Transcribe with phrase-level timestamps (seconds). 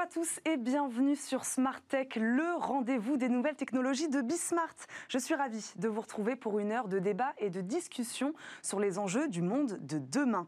[0.00, 4.74] À tous et bienvenue sur Smart Tech, le rendez-vous des nouvelles technologies de Bismart.
[5.08, 8.32] Je suis ravie de vous retrouver pour une heure de débat et de discussion
[8.62, 10.46] sur les enjeux du monde de demain.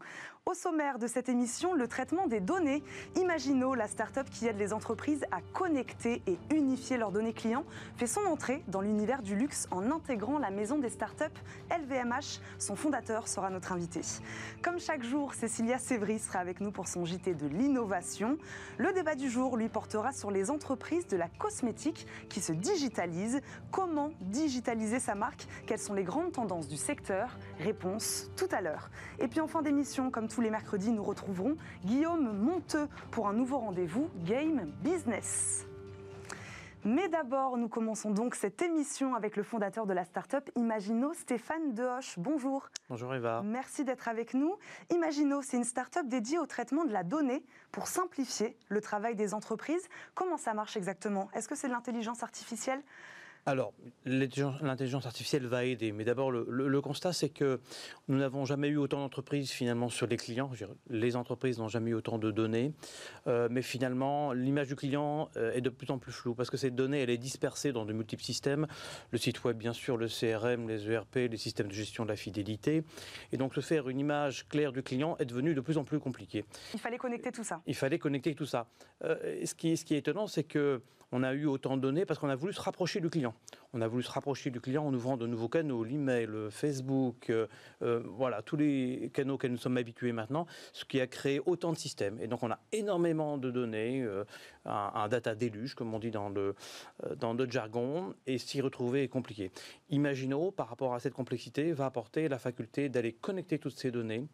[0.51, 2.83] Au sommaire de cette émission, le traitement des données.
[3.15, 7.65] Imagino, la start-up qui aide les entreprises à connecter et unifier leurs données clients,
[7.97, 11.31] fait son entrée dans l'univers du luxe en intégrant la maison des start-up
[11.71, 12.41] LVMH.
[12.59, 14.01] Son fondateur sera notre invité.
[14.63, 18.37] Comme chaque jour, Cécilia Sévry sera avec nous pour son JT de l'innovation.
[18.79, 23.43] Le débat du jour lui portera sur les entreprises de la cosmétique qui se digitalisent.
[23.71, 25.47] Comment digitaliser sa marque?
[25.67, 27.39] Quelles sont les grandes tendances du secteur?
[27.61, 28.91] Réponse tout à l'heure.
[29.21, 33.35] Et puis en fin d'émission, comme tous les mercredis, nous retrouverons Guillaume Monteux pour un
[33.35, 35.67] nouveau rendez-vous Game Business.
[36.85, 41.75] Mais d'abord, nous commençons donc cette émission avec le fondateur de la start-up Imagino, Stéphane
[41.75, 42.19] Dehoche.
[42.19, 42.71] Bonjour.
[42.89, 43.43] Bonjour Eva.
[43.45, 44.57] Merci d'être avec nous.
[44.91, 49.35] Imagino, c'est une start-up dédiée au traitement de la donnée pour simplifier le travail des
[49.35, 49.87] entreprises.
[50.15, 51.29] Comment ça marche exactement?
[51.35, 52.83] Est-ce que c'est de l'intelligence artificielle?
[53.45, 57.61] Alors, l'intelligence artificielle va aider, mais d'abord, le, constat, c'est que
[58.07, 60.51] nous n'avons jamais eu autant d'entreprises finalement sur les clients.
[60.89, 62.73] Les entreprises n'ont jamais eu autant de données,
[63.27, 66.57] euh, mais finalement, l'image du client euh, est de plus en plus floue parce que
[66.57, 68.69] cette donnée, elle est dispersée dans de multiples systèmes.
[69.11, 72.17] Le site web, bien sûr, le CRM, les ERP, les systèmes de gestion de la
[72.17, 72.85] fidélité.
[73.33, 75.99] Et donc, le faire une image claire du client est devenu de plus en plus
[75.99, 76.45] compliqué.
[76.75, 77.61] Il fallait connecter tout ça.
[77.67, 78.69] Il fallait connecter tout ça.
[79.05, 80.81] Euh, ce, qui, ce qui est étonnant, c'est que
[81.13, 83.35] on a eu autant de données parce qu'on a voulu se rapprocher du client.
[83.75, 87.47] On a voulu se rapprocher du client en ouvrant de nouveaux canaux, l'email, Facebook, euh,
[87.83, 91.73] euh, voilà, tous les canaux que nous sommes habitués maintenant, ce qui a créé autant
[91.73, 92.19] de systèmes.
[92.21, 94.25] Et donc on a énormément de données, euh,
[94.65, 96.55] un, data déluge, comme on dit dans, le,
[97.17, 99.51] dans notre jargon, et s'y retrouver est compliqué.
[99.91, 104.27] Imaginons, par rapport à cette complexité, va apporter la faculté d'aller connecter toutes ces données,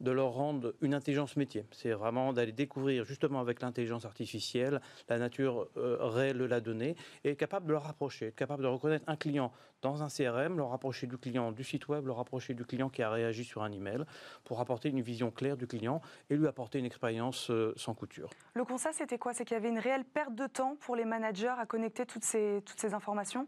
[0.00, 1.64] de leur rendre une intelligence métier.
[1.70, 7.36] C'est vraiment d'aller découvrir justement avec l'intelligence artificielle la nature réelle de la donnée et
[7.36, 9.52] capable de leur rapprocher, capable de reconnaître un client
[9.84, 13.02] dans un CRM, le rapprocher du client du site web, le rapprocher du client qui
[13.02, 14.04] a réagi sur un email,
[14.42, 16.00] pour apporter une vision claire du client
[16.30, 18.30] et lui apporter une expérience euh, sans couture.
[18.54, 19.34] Le constat, c'était quoi?
[19.34, 22.24] C'est qu'il y avait une réelle perte de temps pour les managers à connecter toutes
[22.24, 23.46] ces, toutes ces informations?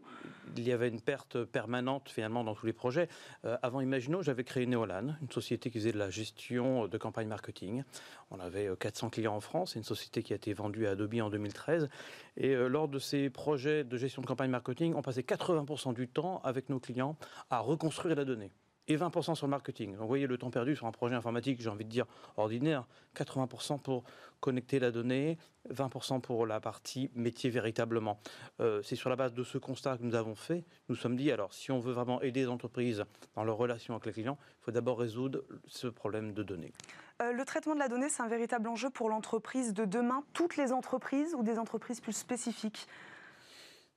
[0.55, 3.09] Il y avait une perte permanente finalement dans tous les projets.
[3.45, 7.27] Euh, avant Imagino, j'avais créé Neolan, une société qui faisait de la gestion de campagne
[7.27, 7.83] marketing.
[8.29, 10.91] On avait 400 euh, clients en France, c'est une société qui a été vendue à
[10.91, 11.89] Adobe en 2013.
[12.37, 16.39] Et lors de ces projets de gestion de campagne marketing, on passait 80% du temps
[16.43, 17.17] avec nos clients
[17.49, 18.51] à reconstruire la donnée
[18.87, 19.91] et 20% sur le marketing.
[19.91, 22.05] Donc vous voyez le temps perdu sur un projet informatique, j'ai envie de dire
[22.37, 24.03] ordinaire, 80% pour
[24.39, 25.37] connecter la donnée,
[25.69, 28.19] 20% pour la partie métier véritablement.
[28.59, 31.31] Euh, c'est sur la base de ce constat que nous avons fait, nous sommes dit,
[31.31, 33.03] alors si on veut vraiment aider les entreprises
[33.35, 36.73] dans leur relation avec les clients, il faut d'abord résoudre ce problème de données.
[37.21, 40.55] Euh, le traitement de la donnée, c'est un véritable enjeu pour l'entreprise de demain, toutes
[40.55, 42.87] les entreprises ou des entreprises plus spécifiques?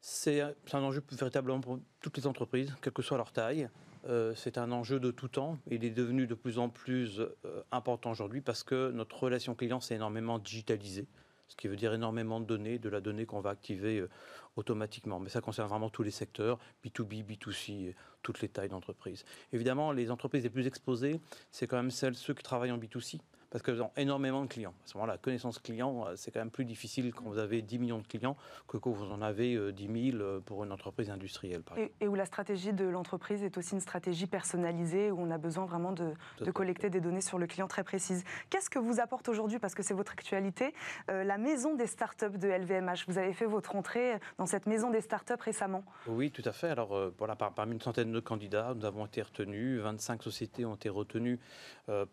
[0.01, 3.69] C'est un enjeu véritablement pour toutes les entreprises, quelle que soit leur taille.
[4.09, 5.59] Euh, c'est un enjeu de tout temps.
[5.71, 9.81] Il est devenu de plus en plus euh, important aujourd'hui parce que notre relation client
[9.81, 11.07] s'est énormément digitalisée,
[11.49, 14.09] ce qui veut dire énormément de données, de la donnée qu'on va activer euh,
[14.57, 15.21] automatiquement.
[15.21, 19.25] Mais ça concerne vraiment tous les secteurs, B2B, B2C, toutes les tailles d'entreprise.
[19.53, 23.21] Évidemment, les entreprises les plus exposées, c'est quand même celles, ceux qui travaillent en B2C
[23.51, 24.75] parce qu'elles ont énormément de clients.
[24.85, 27.63] À ce moment-là, la connaissance client, euh, c'est quand même plus difficile quand vous avez
[27.63, 28.37] 10 millions de clients
[28.69, 31.63] que quand vous en avez 10 euh, 000 euh, pour une entreprise industrielle.
[31.63, 35.31] Par et, et, où la stratégie de l'entreprise est aussi une stratégie personnalisée, où on
[35.31, 38.25] a besoin vraiment de, de collecter des données sur le client très précises.
[38.51, 40.73] Qu'est-ce que vous apporte aujourd'hui, parce que c'est votre actualité,
[41.09, 45.01] la maison des startups de LVMH Vous avez fait votre entrée dans cette maison des
[45.01, 45.85] startups récemment.
[46.07, 46.69] Oui, tout à fait.
[46.69, 50.89] Alors, voilà, parmi une centaine de candidats, nous avons été retenus, 25 sociétés ont été
[50.89, 51.41] retenues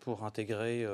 [0.00, 0.86] pour intégrer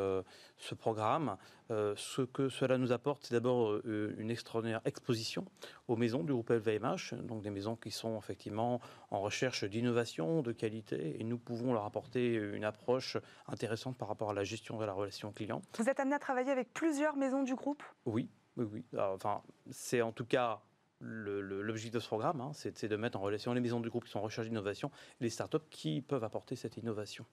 [0.56, 1.36] ce programme.
[1.70, 5.44] Euh, ce que cela nous apporte, c'est d'abord euh, une extraordinaire exposition
[5.88, 8.80] aux maisons du groupe LVMH, donc des maisons qui sont effectivement
[9.10, 13.16] en recherche d'innovation, de qualité, et nous pouvons leur apporter une approche
[13.46, 15.62] intéressante par rapport à la gestion de la relation client.
[15.78, 17.82] Vous êtes amené à travailler avec plusieurs maisons du groupe?
[18.04, 18.84] Oui, oui, oui.
[18.98, 20.60] Enfin, c'est en tout cas
[21.00, 24.10] l'objectif de ce programme, hein, c'est de mettre en relation les maisons du groupe qui
[24.10, 24.90] sont en recherche d'innovation
[25.20, 27.26] et les startups qui peuvent apporter cette innovation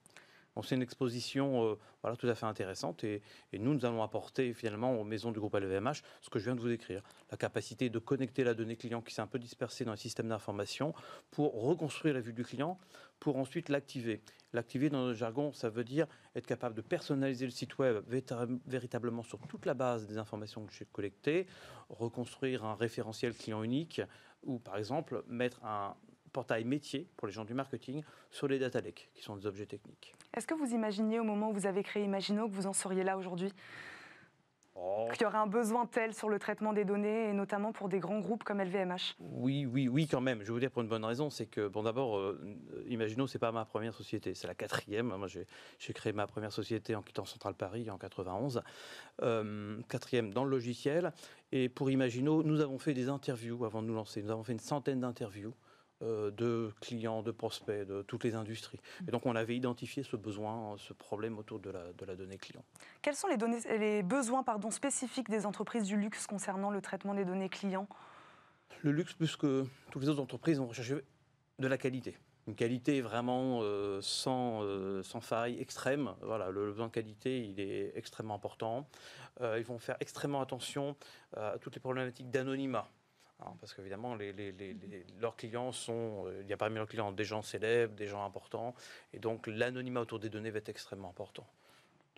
[0.62, 3.22] c'est une exposition euh, voilà, tout à fait intéressante et,
[3.54, 6.60] nous, nous allons apporter finalement aux maisons du groupe LVMH ce que je viens de
[6.60, 7.02] vous décrire.
[7.30, 10.28] La capacité de connecter la donnée client qui s'est un peu dispersée dans le système
[10.28, 10.92] d'information
[11.30, 12.78] pour reconstruire la vue du client,
[13.18, 14.20] pour ensuite l'activer.
[14.52, 18.04] L'activer dans le jargon, ça veut dire être capable de personnaliser le site web
[18.66, 21.46] véritablement sur toute la base des informations que j'ai collectées,
[21.88, 24.02] reconstruire un référentiel client unique
[24.42, 25.94] ou par exemple mettre un,
[26.32, 29.66] portail métier pour les gens du marketing sur les data lakes, qui sont des objets
[29.66, 30.14] techniques.
[30.34, 33.04] Est-ce que vous imaginiez au moment où vous avez créé Imagino que vous en seriez
[33.04, 33.52] là aujourd'hui?
[34.74, 35.06] Oh.
[35.12, 37.98] Qu'il y aurait un besoin tel sur le traitement des données, et notamment pour des
[37.98, 40.40] grands groupes comme LVMH Oui, oui, oui, quand même.
[40.40, 42.40] Je vais vous dire pour une bonne raison, c'est que, bon, d'abord, euh,
[42.88, 45.14] Imaginons, ce n'est pas ma première société, c'est la quatrième.
[45.14, 48.62] Moi, j'ai créé ma première société en quittant Central Paris en 91.
[49.20, 51.12] Euh, quatrième dans le logiciel.
[51.52, 54.22] Et pour Imagino, nous avons fait des interviews avant de nous lancer.
[54.22, 55.54] Nous avons fait une centaine d'interviews
[56.02, 58.80] de clients, de prospects, de toutes les industries.
[59.06, 62.38] Et donc on avait identifié ce besoin, ce problème autour de la, de la donnée
[62.38, 62.64] client.
[63.02, 67.14] Quels sont les, données, les besoins pardon, spécifiques des entreprises du luxe concernant le traitement
[67.14, 67.88] des données clients?
[68.82, 70.96] Le luxe, plus que toutes les autres entreprises, ont recherché
[71.58, 72.16] de la qualité
[72.46, 76.14] une qualité vraiment euh, sans, euh, sans faille, extrême.
[76.22, 78.88] Voilà, le besoin de qualité, il est extrêmement important.
[79.40, 80.96] Euh, ils vont faire extrêmement attention
[81.36, 82.88] à toutes les problématiques d'anonymat.
[83.46, 84.16] Hein, parce qu'évidemment,
[85.20, 88.74] leurs clients sont, il y a parmi leurs clients des gens célèbres, des gens importants,
[89.12, 91.46] et donc l'anonymat autour des données va être extrêmement important.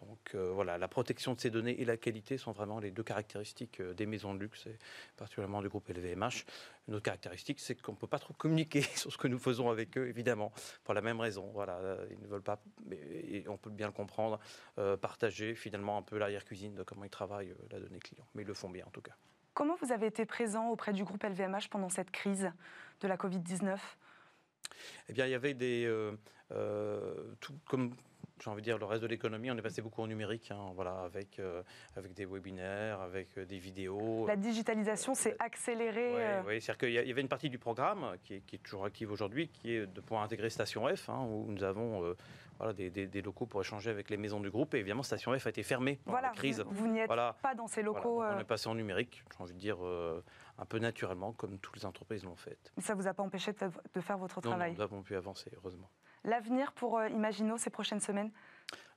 [0.01, 3.03] Donc euh, voilà, la protection de ces données et la qualité sont vraiment les deux
[3.03, 4.77] caractéristiques euh, des maisons de luxe, et
[5.17, 6.45] particulièrement du groupe LVMH.
[6.89, 9.71] Une autre caractéristique, c'est qu'on ne peut pas trop communiquer sur ce que nous faisons
[9.71, 11.51] avec eux, évidemment, pour la même raison.
[11.53, 11.81] Voilà,
[12.11, 12.61] ils ne veulent pas,
[12.91, 14.41] et on peut bien le comprendre,
[14.79, 18.27] euh, partager finalement un peu l'arrière-cuisine de comment ils travaillent la donnée client.
[18.35, 19.15] Mais ils le font bien en tout cas.
[19.55, 22.51] Comment vous avez été présent auprès du groupe LVMH pendant cette crise
[23.01, 23.79] de la Covid-19
[25.09, 25.89] eh bien, il y avait des,
[27.41, 27.95] tout, comme
[28.45, 30.73] j'ai envie de dire, le reste de l'économie, on est passé beaucoup en numérique, hein,
[30.75, 31.63] voilà, avec, euh,
[31.97, 34.27] avec des webinaires, avec euh, des vidéos.
[34.27, 36.43] La digitalisation s'est euh, accélérée.
[36.47, 39.11] Oui, c'est-à-dire qu'il y avait une partie du programme qui est, qui est toujours active
[39.11, 42.15] aujourd'hui, qui est de pouvoir intégrer Station F, hein, où nous avons
[42.59, 44.75] voilà, des, des, locaux pour échanger avec les maisons du groupe.
[44.75, 46.63] Et évidemment, Station F a été fermée pendant la crise.
[46.69, 48.23] Vous, n'y êtes pas dans ces locaux.
[48.23, 49.79] On est passé en numérique, j'ai envie de dire
[50.59, 52.59] un peu naturellement, comme toutes les entreprises l'ont fait.
[52.77, 55.17] Mais ça ne vous a pas empêché de, faire votre travail non, Nous avons pu
[55.17, 55.91] avancer, heureusement.
[56.25, 58.31] L'avenir pour euh, Imagino ces prochaines semaines?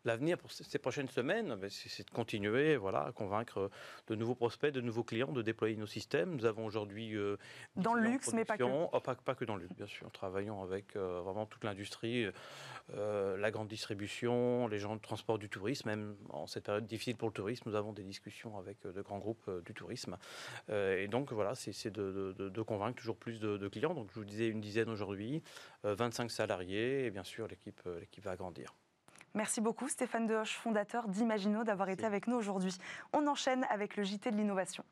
[0.08, 3.70] L'avenir pour ces prochaines semaines, ben, c'est de continuer voilà, à convaincre
[4.08, 6.38] de nouveaux prospects, de nouveaux clients, de déployer nos systèmes.
[6.38, 7.14] Nous avons aujourd'hui...
[7.18, 7.36] Euh,
[7.76, 8.64] dans le luxe, mais pas que.
[8.64, 10.10] Oh, pas, que dans le luxe, bien sûr.
[10.12, 12.26] Travaillons avec euh, vraiment toute l'industrie,
[12.96, 15.90] la grande distribution, les gens de transport du tourisme.
[15.90, 19.20] Même en cette période difficile pour le tourisme, nous avons des discussions avec de grands
[19.20, 20.16] groupes du tourisme.
[20.70, 23.94] et donc, voilà, c'est de, convaincre toujours plus de, clients.
[23.94, 25.44] Donc, je vous disais une dizaine aujourd'hui,
[25.84, 27.82] 25 salariés, et bien sûr, l'équipe
[28.24, 28.74] va grandir.
[29.38, 32.76] Merci beaucoup Stéphane Dehoche, fondateur d'Imagino, d'avoir été avec nous aujourd'hui.
[33.14, 34.84] On enchaîne avec le JT de l'innovation.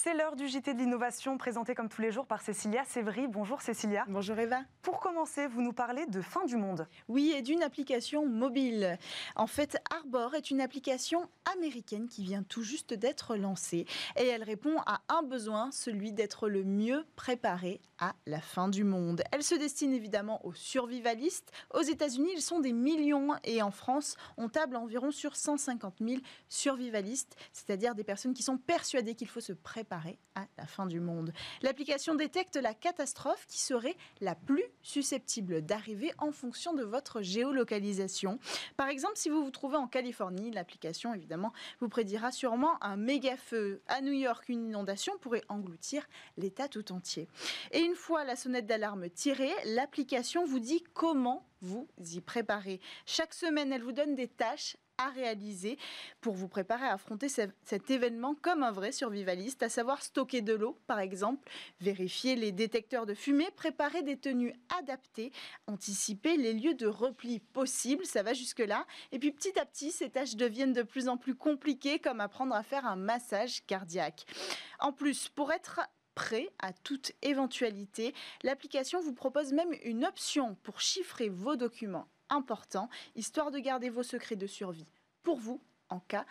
[0.00, 3.26] C'est l'heure du JT de l'innovation présenté comme tous les jours par Cécilia Sévry.
[3.26, 4.04] Bonjour Cécilia.
[4.06, 4.60] Bonjour Eva.
[4.80, 6.86] Pour commencer, vous nous parlez de fin du monde.
[7.08, 8.96] Oui, et d'une application mobile.
[9.34, 13.86] En fait, Arbor est une application américaine qui vient tout juste d'être lancée
[14.16, 18.84] et elle répond à un besoin, celui d'être le mieux préparé à la fin du
[18.84, 19.24] monde.
[19.32, 21.50] Elle se destine évidemment aux survivalistes.
[21.74, 26.20] Aux États-Unis, ils sont des millions et en France, on table environ sur 150 000
[26.48, 29.87] survivalistes, c'est-à-dire des personnes qui sont persuadées qu'il faut se préparer
[30.34, 31.32] à la fin du monde.
[31.62, 38.38] L'application détecte la catastrophe qui serait la plus susceptible d'arriver en fonction de votre géolocalisation.
[38.76, 43.36] Par exemple, si vous vous trouvez en Californie, l'application évidemment vous prédira sûrement un méga
[43.36, 43.82] feu.
[43.86, 46.06] À New York, une inondation pourrait engloutir
[46.36, 47.28] l'État tout entier.
[47.72, 52.80] Et une fois la sonnette d'alarme tirée, l'application vous dit comment vous y préparer.
[53.06, 55.78] Chaque semaine, elle vous donne des tâches à réaliser
[56.20, 60.54] pour vous préparer à affronter cet événement comme un vrai survivaliste, à savoir stocker de
[60.54, 61.48] l'eau, par exemple,
[61.80, 65.32] vérifier les détecteurs de fumée, préparer des tenues adaptées,
[65.66, 68.86] anticiper les lieux de repli possibles, ça va jusque-là.
[69.12, 72.54] Et puis petit à petit, ces tâches deviennent de plus en plus compliquées, comme apprendre
[72.54, 74.26] à faire un massage cardiaque.
[74.80, 75.80] En plus, pour être
[76.16, 78.12] prêt à toute éventualité,
[78.42, 84.02] l'application vous propose même une option pour chiffrer vos documents important, histoire de garder vos
[84.02, 84.86] secrets de survie
[85.22, 86.26] pour vous en cas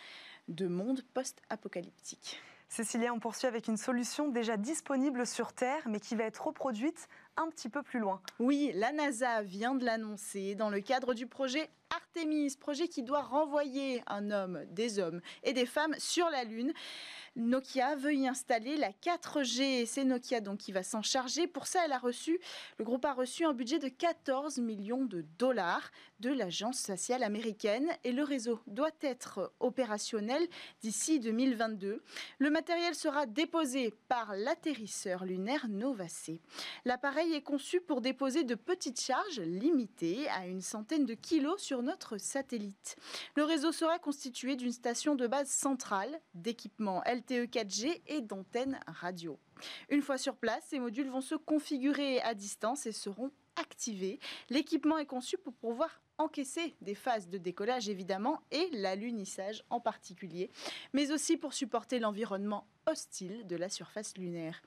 [0.47, 2.39] de monde post-apocalyptique.
[2.69, 7.07] Cécilia, on poursuit avec une solution déjà disponible sur Terre, mais qui va être reproduite
[7.37, 8.21] un petit peu plus loin.
[8.39, 13.21] Oui, la NASA vient de l'annoncer dans le cadre du projet Artemis, projet qui doit
[13.21, 16.73] renvoyer un homme, des hommes et des femmes sur la Lune.
[17.37, 19.85] Nokia veut y installer la 4G.
[19.85, 21.45] C'est Nokia donc qui va s'en charger.
[21.45, 22.39] Pour ça, elle a reçu,
[22.79, 27.89] le groupe a reçu un budget de 14 millions de dollars de l'agence spatiale américaine
[28.03, 30.47] et le réseau doit être opérationnel
[30.81, 32.01] d'ici 2022.
[32.39, 36.41] Le matériel sera déposé par l'atterrisseur lunaire Novacé.
[36.85, 41.83] L'appareil est conçu pour déposer de petites charges limitées à une centaine de kilos sur
[41.83, 42.95] notre satellite.
[43.35, 49.39] Le réseau sera constitué d'une station de base centrale, d'équipements LTE 4G et d'antennes radio.
[49.89, 54.19] Une fois sur place, ces modules vont se configurer à distance et seront activée.
[54.49, 60.49] L'équipement est conçu pour pouvoir encaisser des phases de décollage évidemment et l'alunissage en particulier,
[60.93, 64.61] mais aussi pour supporter l'environnement hostile de la surface lunaire.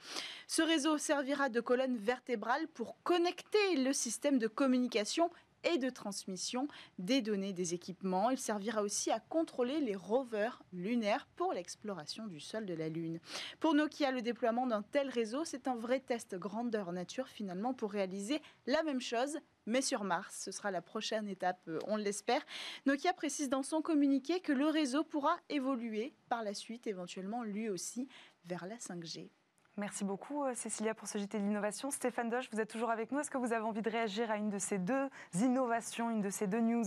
[0.46, 5.30] Ce réseau servira de colonne vertébrale pour connecter le système de communication
[5.64, 8.30] et de transmission des données des équipements.
[8.30, 13.20] Il servira aussi à contrôler les rovers lunaires pour l'exploration du sol de la Lune.
[13.58, 17.92] Pour Nokia, le déploiement d'un tel réseau, c'est un vrai test grandeur nature finalement pour
[17.92, 20.42] réaliser la même chose mais sur Mars.
[20.44, 22.44] Ce sera la prochaine étape, euh, on l'espère.
[22.86, 27.68] Nokia précise dans son communiqué que le réseau pourra évoluer par la suite, éventuellement lui
[27.68, 28.08] aussi,
[28.46, 29.30] vers la 5G.
[29.76, 31.90] Merci beaucoup, euh, Cécilia, pour ce JT de l'innovation.
[31.90, 33.20] Stéphane Doche, vous êtes toujours avec nous.
[33.20, 36.28] Est-ce que vous avez envie de réagir à une de ces deux innovations, une de
[36.28, 36.84] ces deux news?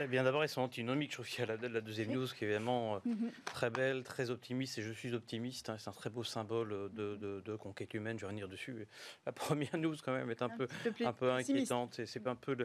[0.00, 1.10] Eh bien, d'abord, ils sont antinomiques.
[1.10, 3.30] Je trouve qu'il y a la, deuxième news qui est évidemment euh, mhm.
[3.46, 5.70] très belle, très optimiste, et je suis optimiste.
[5.70, 5.76] Hein.
[5.78, 8.16] c'est un très beau symbole de, conquête humaine.
[8.16, 8.86] Je vais revenir dessus.
[9.24, 10.68] La première news, quand même, est un, peu,
[11.04, 12.00] un peu inquiétante.
[12.04, 12.56] C'est un peu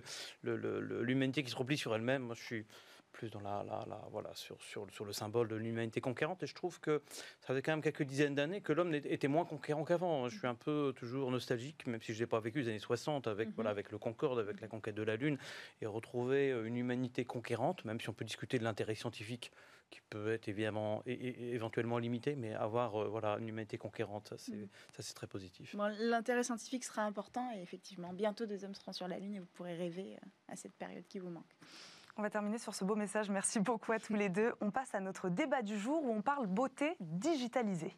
[0.43, 2.23] l'humanité qui se replie sur elle-même.
[2.23, 2.65] Moi, je suis
[3.11, 3.63] plus dans la,
[4.11, 6.43] voilà, sur, sur, sur, le symbole de l'humanité conquérante.
[6.43, 7.01] Et je trouve que
[7.41, 10.29] ça faisait quand même quelques dizaines d'années que l'homme était moins conquérant qu'avant.
[10.29, 13.27] Je suis un peu toujours nostalgique, même si je n'ai pas vécu les années 60
[13.27, 13.55] avec, mhm.
[13.55, 15.37] voilà, avec le Concorde, avec la conquête de la Lune,
[15.81, 19.51] et retrouver euh, une humanité conquérante, même si on peut discuter de l'intérêt scientifique
[19.91, 24.37] qui peut être évidemment et, éventuellement limité, mais avoir euh, voilà, une humanité conquérante, ça
[24.37, 24.67] c'est, mhm.
[25.13, 25.75] très positif.
[25.99, 29.49] l'intérêt scientifique sera important et effectivement, bientôt des hommes seront sur la Lune et vous
[29.53, 31.53] pourrez rêver euh, à cette période qui vous manque.
[32.17, 33.29] On va terminer sur ce beau message.
[33.29, 34.53] Merci beaucoup à tous les deux.
[34.61, 37.95] On passe à notre débat du jour où on parle beauté digitalisée.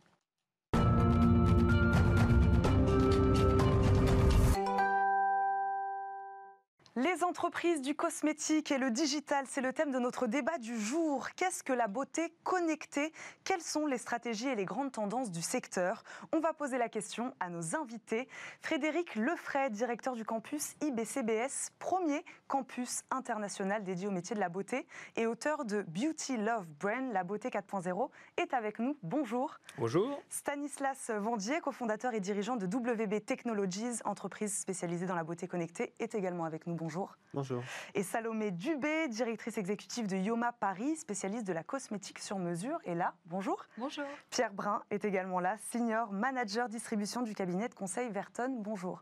[6.96, 11.28] Les entreprises du cosmétique et le digital, c'est le thème de notre débat du jour.
[11.36, 13.12] Qu'est-ce que la beauté connectée?
[13.44, 16.04] Quelles sont les stratégies et les grandes tendances du secteur?
[16.32, 18.28] On va poser la question à nos invités.
[18.62, 24.86] Frédéric Lefray, directeur du campus IBCBS, premier campus international dédié au métier de la beauté
[25.16, 28.96] et auteur de Beauty Love Brand, la beauté 4.0, est avec nous.
[29.02, 29.58] Bonjour.
[29.80, 30.22] Bonjour.
[30.30, 36.14] Stanislas Vendier, cofondateur et dirigeant de WB Technologies, entreprise spécialisée dans la beauté connectée, est
[36.14, 37.16] également avec nous bonjour.
[37.34, 37.64] Bonjour.
[37.96, 42.94] Et Salomé Dubé, directrice exécutive de Yoma Paris, spécialiste de la cosmétique sur mesure, est
[42.94, 43.14] là.
[43.26, 43.64] Bonjour.
[43.78, 44.04] Bonjour.
[44.30, 48.54] Pierre Brun est également là, senior manager distribution du cabinet de conseil Verton.
[48.60, 49.02] Bonjour.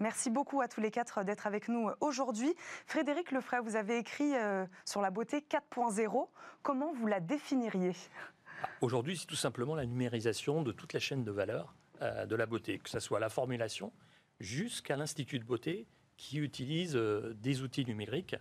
[0.00, 2.52] Merci beaucoup à tous les quatre d'être avec nous aujourd'hui.
[2.86, 6.26] Frédéric Lefray, vous avez écrit euh, sur la beauté 4.0.
[6.64, 7.94] Comment vous la définiriez?
[8.80, 12.46] Aujourd'hui, c'est tout simplement la numérisation de toute la chaîne de valeur euh, de la
[12.46, 13.92] beauté, que ce soit la formulation
[14.40, 15.86] jusqu'à l'institut de beauté
[16.20, 18.36] qui utilisent euh, des outils numériques.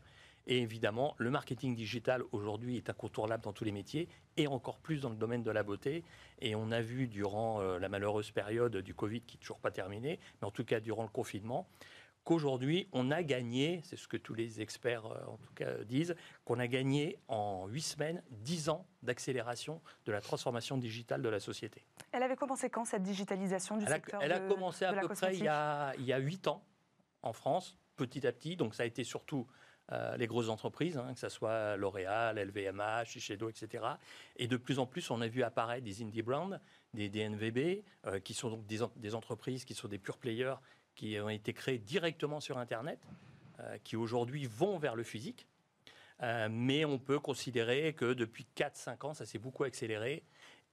[0.47, 4.99] Et évidemment, le marketing digital aujourd'hui est incontournable dans tous les métiers et encore plus
[4.99, 6.03] dans le domaine de la beauté.
[6.41, 9.71] Et on a vu durant euh, la malheureuse période du Covid qui n'est toujours pas
[9.71, 11.69] terminée, mais en tout cas durant le confinement,
[12.25, 16.15] qu'aujourd'hui on a gagné, c'est ce que tous les experts euh, en tout cas disent,
[16.43, 21.39] qu'on a gagné en huit semaines dix ans d'accélération de la transformation digitale de la
[21.39, 21.85] société.
[22.11, 25.45] Elle avait commencé quand cette digitalisation du secteur Elle a commencé à peu près il
[25.45, 26.61] y a, il y a 8 ans
[27.21, 28.55] en France, petit à petit.
[28.55, 29.47] Donc ça a été surtout
[29.91, 33.83] euh, les grosses entreprises, hein, que ce soit L'Oréal, LVMH, Shiseido, etc.
[34.35, 36.59] Et de plus en plus, on a vu apparaître des indie brands,
[36.93, 40.55] des DNVB, euh, qui sont donc des, entreprises qui sont des pure players,
[40.95, 42.99] qui ont été créées directement sur Internet,
[43.59, 45.47] euh, qui aujourd'hui vont vers le physique.
[46.49, 50.23] mais on peut considérer que depuis 4-5 ans, ça s'est beaucoup accéléré.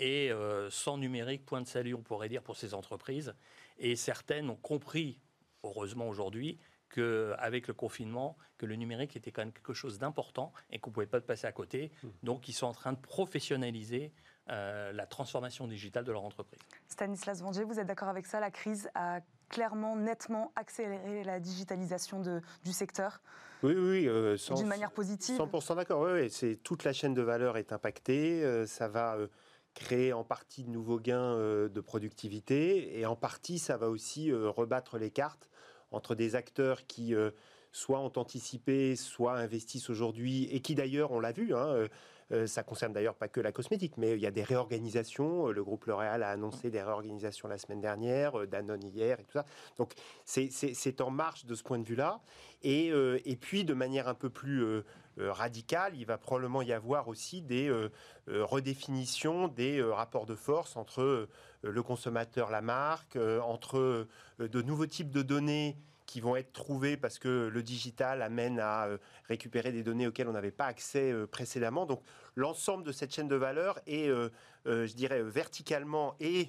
[0.01, 0.33] Et
[0.71, 3.33] sans numérique, point de salut, on pourrait dire, pour ces entreprises.
[3.79, 5.21] Et certaines ont compris
[5.63, 6.59] heureusement aujourd'hui,
[6.89, 10.95] qu'avec le confinement, que le numérique était quand même quelque chose d'important et qu'on ne
[10.95, 11.91] pouvait pas passer à côté.
[12.03, 12.09] Mmh.
[12.23, 14.13] Donc, ils sont en train de professionnaliser
[14.49, 16.61] euh, la transformation digitale de leur entreprise.
[16.87, 18.39] Stanislas Vandier, vous êtes d'accord avec ça?
[18.39, 23.21] La crise a clairement, nettement accéléré la digitalisation de, du secteur?
[23.65, 25.37] Oui, oui, euh, d'une manière positive?
[25.37, 26.03] 100% d'accord.
[26.03, 28.45] Oui, c'est toute la chaîne de valeur est impactée.
[28.45, 29.17] Euh, ça va
[29.77, 34.99] créer en partie de nouveaux gains de productivité et en partie ça va aussi rebattre
[34.99, 35.49] les cartes
[35.91, 37.31] entre des acteurs qui euh,
[37.73, 41.89] soit ont anticipé, soit investissent aujourd'hui, et qui d'ailleurs, on l'a vu, hein, euh,
[42.33, 45.47] euh, ça concerne d'ailleurs pas que la cosmétique, mais il y a des réorganisations.
[45.47, 49.45] Le groupe L'Oréal a annoncé des réorganisations la semaine dernière, Danone hier et tout ça.
[49.77, 49.93] Donc
[50.25, 52.21] c'est en marche de ce point de vue-là.
[52.63, 54.83] Et, et, puis de manière un peu plus
[55.19, 57.73] radicale, il va probablement y avoir aussi des
[58.27, 61.29] redéfinitions des rapports de force entre
[61.63, 64.07] le consommateur, la marque, entre
[64.39, 65.77] de nouveaux types de données
[66.07, 68.89] qui vont être trouvés parce que le digital amène à
[69.29, 71.85] récupérer des données auxquelles on n'avait pas accès précédemment.
[71.85, 72.03] Donc
[72.37, 74.09] l'ensemble de cette chaîne de valeur est,
[74.65, 76.49] je dirais, verticalement et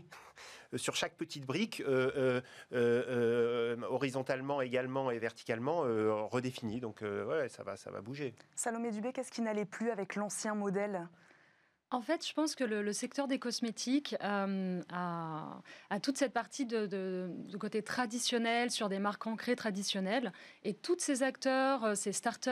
[0.76, 1.84] sur chaque petite brique,
[3.90, 5.82] horizontalement également et verticalement,
[6.30, 6.80] redéfinie.
[6.80, 8.36] Donc ouais, ça va, ça va bouger.
[8.56, 11.08] Salomé Dubé, qu'est-ce qui n'allait plus avec l'ancien modèle?
[11.90, 17.30] En fait, je pense que le, secteur des cosmétiques euh, a, toute cette partie de,
[17.60, 20.34] côté traditionnel, sur des marques ancrées traditionnelles.
[20.64, 22.50] Et tous ces acteurs, euh, ces startups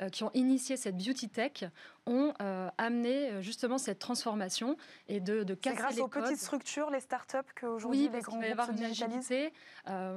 [0.00, 1.64] euh, qui ont initié cette beauty tech
[2.06, 4.76] ont euh, amené justement cette transformation
[5.08, 8.72] et de, de casser grâce aux petites structures, les startups, qu'aujourd'hui les grands groupes se
[8.72, 9.50] digitalisent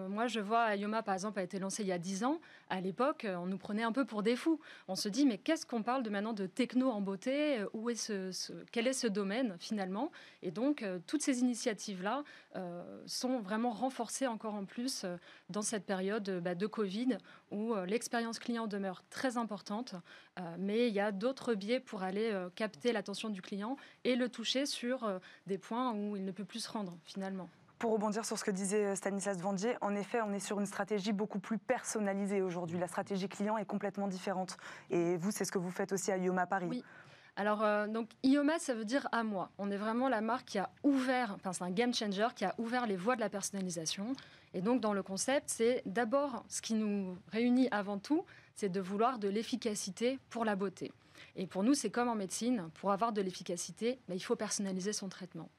[0.10, 2.40] Moi, je vois, Yoma, par exemple, a été lancé il y a 10 ans.
[2.70, 4.60] À l'époque, on nous prenait un peu pour des fous.
[4.88, 7.66] On se dit, mais qu'est-ce qu'on parle de maintenant de techno en beauté?
[7.74, 8.32] Où est ce,
[8.72, 12.24] Quel est ce domaine, finalement Et donc, toutes ces initiatives-là
[13.06, 15.06] sont vraiment renforcées encore en plus
[15.50, 17.18] dans cette période bah, de Covid,
[17.52, 19.96] où l'expérience client demeure très importante,
[20.58, 24.30] mais il y a d'autres biais pour aller euh, capter l'attention du client et le
[24.30, 27.50] toucher sur euh, des points où il ne peut plus se rendre finalement.
[27.80, 30.66] Pour rebondir sur ce que disait euh, Stanislas Vandier, en effet, on est sur une
[30.66, 32.78] stratégie beaucoup plus personnalisée aujourd'hui.
[32.78, 34.58] La stratégie client est complètement différente.
[34.90, 36.68] Et vous, c'est ce que vous faites aussi à IOMA Paris.
[36.70, 36.84] Oui.
[37.36, 39.52] Alors, donc, IOMA, ça veut dire à moi.
[39.58, 42.54] On est vraiment la marque qui a ouvert, enfin, c'est un game changer, qui a
[42.58, 44.14] ouvert les voies de la personnalisation.
[44.54, 48.82] Et donc, dans le concept, c'est d'abord, ce qui nous réunit avant tout, c'est de
[48.82, 50.92] vouloir de l'efficacité pour la beauté.
[51.36, 54.92] Et pour nous, c'est comme en médecine, pour avoir de l'efficacité, bah, il faut personnaliser
[54.92, 55.50] son traitement.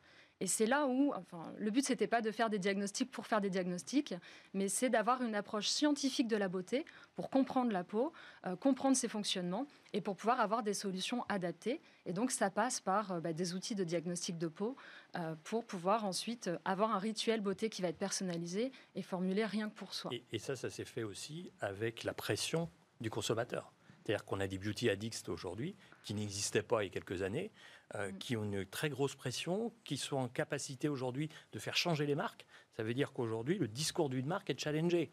[0.42, 3.40] Et c'est là où, enfin, le but, n'était pas de faire des diagnostics pour faire
[3.40, 4.12] des diagnostics,
[4.54, 6.84] mais c'est d'avoir une approche scientifique de la beauté
[7.14, 8.12] pour comprendre la peau,
[8.44, 11.80] euh, comprendre ses fonctionnements et pour pouvoir avoir des solutions adaptées.
[12.06, 14.75] Et donc, ça passe par euh, bah, des outils de diagnostic de peau
[15.14, 19.70] euh, pour pouvoir ensuite avoir un rituel beauté qui va être personnalisé et formulé rien
[19.70, 20.11] que pour soi.
[20.32, 22.68] et ça, ça s'est fait aussi avec la pression
[23.00, 23.72] du consommateur.
[24.04, 27.52] C'est-à-dire qu'on a des beauty addicts aujourd'hui qui n'existaient pas il y a quelques années,
[27.94, 32.06] euh, qui ont une très grosse pression, qui sont en capacité aujourd'hui de faire changer
[32.06, 32.46] les marques.
[32.76, 35.11] Ça veut dire qu'aujourd'hui, le discours d'une marque est challengé.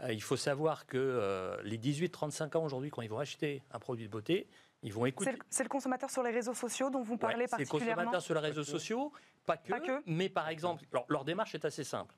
[0.00, 3.78] Euh, il faut savoir que euh, les 18-35 ans aujourd'hui, quand ils vont acheter un
[3.78, 4.46] produit de beauté,
[4.82, 5.36] ils vont écouter.
[5.50, 7.78] C'est le, consommateur sur les réseaux sociaux dont vous parlez particulièrement.
[7.78, 9.12] C'est le consommateur sur les réseaux sociaux,
[9.44, 10.02] pas que, pas que.
[10.06, 12.14] mais par exemple, leur démarche est assez simple.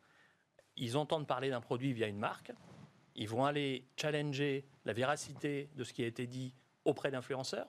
[0.77, 2.53] Ils entendent parler d'un produit via une marque,
[3.16, 7.68] ils vont aller challenger la véracité de ce qui a été dit auprès d'influenceurs,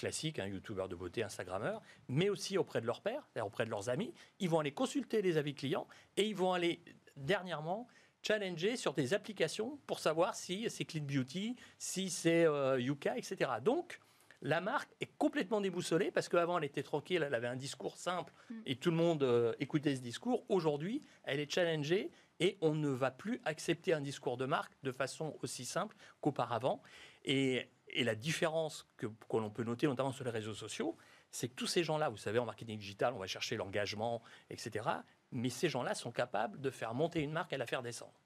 [0.00, 3.90] classiques, un youtubeur de beauté, instagrammeur, mais aussi auprès de leurs pairs, auprès de leurs
[3.90, 4.14] amis.
[4.38, 5.86] Ils vont aller consulter les avis clients
[6.16, 6.80] et ils vont aller,
[7.16, 7.86] dernièrement,
[8.22, 13.50] challenger sur des applications pour savoir si c'est Clean Beauty, si c'est euh, Yuka, etc.
[13.62, 14.00] Donc,
[14.42, 18.32] la marque est complètement déboussolée parce qu'avant elle était tranquille, elle avait un discours simple
[18.48, 18.54] mm.
[18.64, 20.44] et tout le monde euh, écoutait ce discours.
[20.48, 22.10] Aujourd'hui, elle est challengée
[22.40, 26.82] et on ne va plus accepter un discours de marque de façon aussi simple qu'auparavant.
[27.24, 30.96] Et, la différence que, l'on peut noter, notamment sur les réseaux sociaux,
[31.30, 34.88] c'est que tous ces gens-là, vous savez, en marketing digital, on va chercher l'engagement, etc.
[35.32, 38.20] Mais ces gens-là sont capables de faire monter une marque et la faire descendre.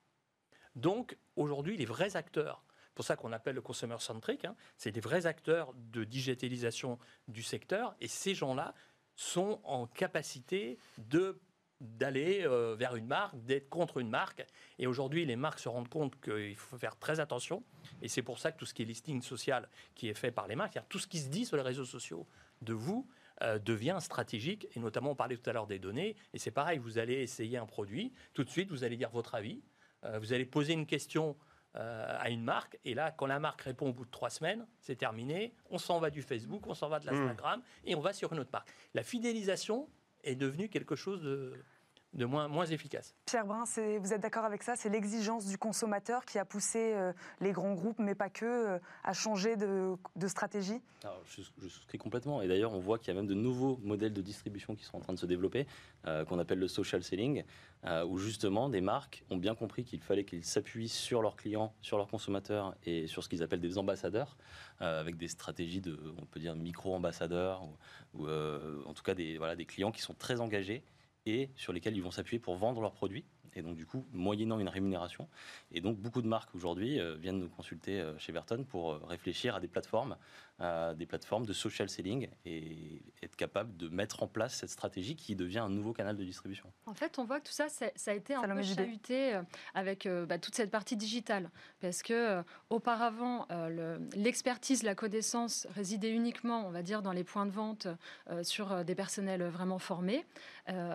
[0.75, 2.63] Donc, aujourd'hui, les vrais acteurs,
[2.95, 6.97] pour ça qu'on appelle le consumer centric, hein, c'est des vrais acteurs de digitalisation
[7.27, 8.73] du secteur, et ces gens-là
[9.15, 11.39] sont en capacité de
[11.81, 14.45] d'aller euh, vers une marque, d'être contre une marque.
[14.79, 17.63] Et aujourd'hui, les marques se rendent compte qu'il faut faire très attention.
[18.01, 20.47] Et c'est pour ça que tout ce qui est listing social qui est fait par
[20.47, 22.27] les marques, c'est-à-dire tout ce qui se dit sur les réseaux sociaux
[22.61, 23.07] de vous,
[23.41, 24.67] euh, devient stratégique.
[24.75, 26.15] Et notamment, on parlait tout à l'heure des données.
[26.33, 29.35] Et c'est pareil, vous allez essayer un produit, tout de suite, vous allez dire votre
[29.35, 29.61] avis.
[30.05, 31.35] Euh, vous allez poser une question
[31.77, 32.79] à une marque.
[32.85, 35.53] Et là, quand la marque répond au bout de trois semaines, c'est terminé.
[35.69, 38.39] On s'en va du Facebook, on s'en va de l'Instagram et on va sur une
[38.39, 38.73] autre marque.
[38.93, 39.89] La fidélisation,
[40.25, 41.53] est devenu quelque chose de,
[42.15, 43.13] de moins, moins efficace.
[43.25, 43.65] Pierre Brun,
[43.99, 44.75] vous êtes d'accord avec ça?
[44.75, 48.79] C'est l'exigence du consommateur qui a poussé euh, les grands groupes, mais pas que, euh,
[49.03, 49.97] à changer de,
[50.27, 50.81] stratégie?
[51.27, 52.41] Je, souscris complètement.
[52.41, 54.97] Et d'ailleurs, on voit qu'il y a même de nouveaux modèles de distribution qui sont
[54.97, 55.67] en train de se développer,
[56.07, 57.43] euh, qu'on appelle le social selling,
[58.07, 61.97] où justement des marques ont bien compris qu'il fallait qu'ils s'appuient sur leurs clients, sur
[61.97, 64.37] leurs consommateurs et sur ce qu'ils appellent des ambassadeurs,
[64.79, 67.61] avec des stratégies de, on peut dire, micro-ambassadeurs,
[68.15, 68.27] ou, ou
[68.87, 70.83] en tout cas des, voilà, des clients qui sont très engagés
[71.25, 74.59] et sur lesquels ils vont s'appuyer pour vendre leurs produits, et donc du coup, moyennant
[74.59, 75.27] une rémunération.
[75.71, 79.01] Et donc beaucoup de marques aujourd'hui euh, viennent nous consulter euh, chez Burton pour euh,
[79.07, 80.17] réfléchir à des plateformes
[80.59, 85.35] des plateformes de social selling et être capable de mettre en place cette stratégie qui
[85.35, 86.71] devient un nouveau canal de distribution.
[86.85, 89.39] En fait, on voit que tout ça, ça, a été un peu chahuté
[89.73, 91.49] avec bah, toute cette partie digitale.
[91.81, 93.47] Parce que auparavant,
[94.15, 97.87] l'expertise, la connaissance résidait uniquement, on va dire, dans les points de vente
[98.43, 100.25] sur des personnels vraiment formés.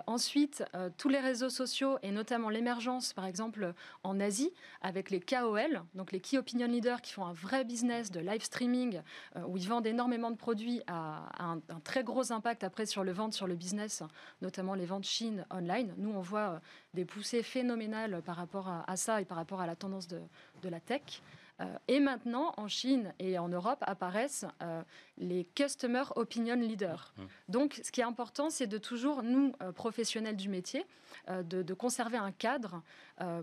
[0.07, 0.65] ensuite,
[0.97, 6.13] tous les réseaux sociaux et notamment l'émergence, par exemple, en Asie, avec les KOL, donc
[6.13, 9.01] les Key Opinion Leaders qui font un vrai business de live streaming,
[9.37, 13.13] euh, où ils vendent énormément de produits à, un, très gros impact après sur le
[13.13, 14.03] vente, sur le business,
[14.43, 15.93] notamment les ventes Chine online.
[15.99, 16.59] Nous, on voit euh,
[16.95, 20.21] des poussées phénoménales par rapport à, ça et par rapport à la tendance de,
[20.63, 21.23] de la tech.
[21.61, 24.83] Euh, et maintenant, en Chine et en Europe apparaissent euh,
[25.19, 27.13] les Customer Opinion Leaders.
[27.17, 27.23] Mmh.
[27.49, 30.85] Donc, ce qui est important, c'est de toujours, nous, euh, professionnels du métier,
[31.29, 32.83] de, conserver un cadre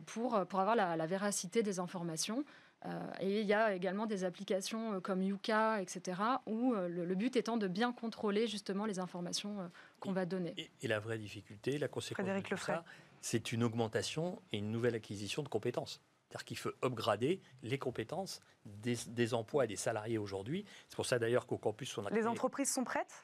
[0.05, 2.43] pour, pour avoir la, véracité des informations.
[3.19, 7.67] Et il y a également des applications comme Yuka, etc., où le, but étant de
[7.67, 10.53] bien contrôler justement les informations qu'on va donner.
[10.81, 12.85] Et, la vraie difficulté, la conséquence de ça,
[13.21, 16.01] c'est une augmentation et une nouvelle acquisition de compétences.
[16.27, 20.65] C'est-à-dire qu'il faut upgrader les compétences des, emplois et des salariés aujourd'hui.
[20.89, 22.09] C'est pour ça d'ailleurs qu'au campus, on a...
[22.09, 23.23] Les entreprises sont prêtes?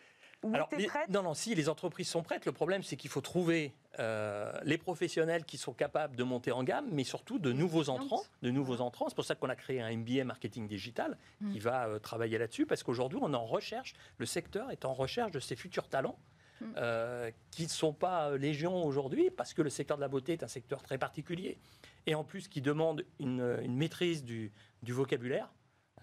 [0.52, 0.70] Alors,
[1.10, 4.78] non, non, si les entreprises sont prêtes, le problème c'est qu'il faut trouver euh, les
[4.78, 8.82] professionnels qui sont capables de monter en gamme, mais surtout de nouveaux entrants, de nouveaux
[8.82, 9.08] entrants.
[9.10, 11.18] C'est pour ça qu'on a créé un MBA marketing digital
[11.52, 11.62] qui mm.
[11.62, 15.32] va euh, travailler là-dessus, parce qu'aujourd'hui on est en recherche, le secteur est en recherche
[15.32, 16.18] de ses futurs talents.
[16.62, 16.66] Mm.
[16.78, 20.44] Euh, qui ne sont pas légion aujourd'hui, parce que le secteur de la beauté est
[20.44, 21.58] un secteur très particulier
[22.06, 24.52] et en plus qui demande une, maîtrise du,
[24.88, 25.54] vocabulaire.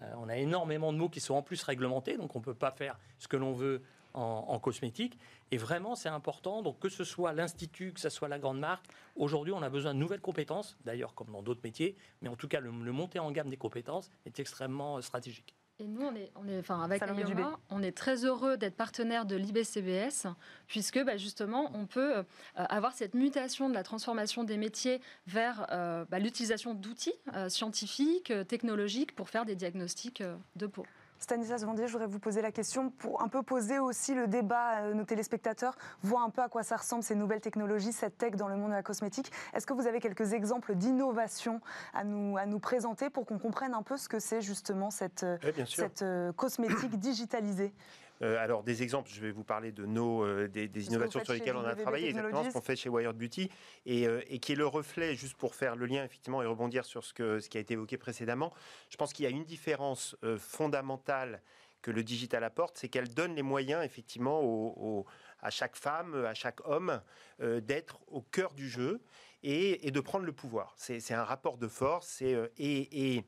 [0.01, 2.55] Euh, on a énormément de mots qui sont en plus réglementés, donc on ne peut
[2.55, 3.81] pas faire ce que l'on veut
[4.13, 5.17] en, cosmétique.
[5.51, 8.85] Et vraiment, c'est important, donc que ce soit l'institut, que ce soit la grande marque,
[9.15, 12.47] aujourd'hui, on a besoin de nouvelles compétences, d'ailleurs comme dans d'autres métiers, mais en tout
[12.47, 15.55] cas, le, le monter en gamme des compétences est extrêmement stratégique.
[15.81, 19.25] Et nous, on est, on est enfin, avec Ayoma, on est très heureux d'être partenaire
[19.25, 20.27] de l'IBCBS,
[20.67, 25.65] puisque bah, justement, on peut euh, avoir cette mutation de la transformation des métiers vers
[25.71, 30.21] euh, bah, l'utilisation d'outils euh, scientifiques, technologiques pour faire des diagnostics
[30.55, 30.85] de peau.
[31.21, 34.79] Stanislas Vendier, je voudrais vous poser la question pour un peu poser aussi le débat.
[34.79, 38.31] Euh, nos téléspectateurs voient un peu à quoi ça ressemble ces nouvelles technologies, cette tech
[38.31, 39.31] dans le monde de la cosmétique.
[39.53, 41.61] Est-ce que vous avez quelques exemples d'innovation
[41.93, 45.23] à nous, à nous présenter pour qu'on comprenne un peu ce que c'est justement cette,
[45.67, 47.71] cette euh, cosmétique digitalisée?
[47.71, 51.55] euh, alors, des exemples, je vais vous parler de nos, euh, des, innovations sur lesquelles
[51.55, 53.49] on a travaillé, exactement ce qu'on fait chez Wired Beauty,
[53.87, 57.03] euh, et, qui est le reflet, juste pour faire le lien effectivement et rebondir sur
[57.03, 58.53] ce, que, ce qui a été évoqué précédemment.
[58.89, 61.41] Je pense qu'il y a une différence fondamentale
[61.81, 65.03] que le digital apporte, c'est qu'elle donne les moyens effectivement
[65.39, 67.01] à chaque femme, à chaque homme,
[67.39, 69.01] d'être au cœur du jeu
[69.41, 70.75] et, de prendre le pouvoir.
[70.77, 73.23] C'est un rapport de force et, et,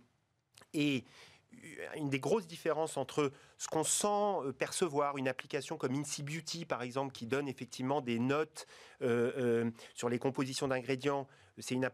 [0.73, 1.03] et
[1.95, 6.65] une des grosses différences entre ce qu'on sent euh, percevoir, une application comme Incy Beauty
[6.65, 8.67] par exemple, qui donne effectivement des notes
[9.01, 11.27] euh, euh, sur les compositions d'ingrédients,
[11.59, 11.89] c'est une,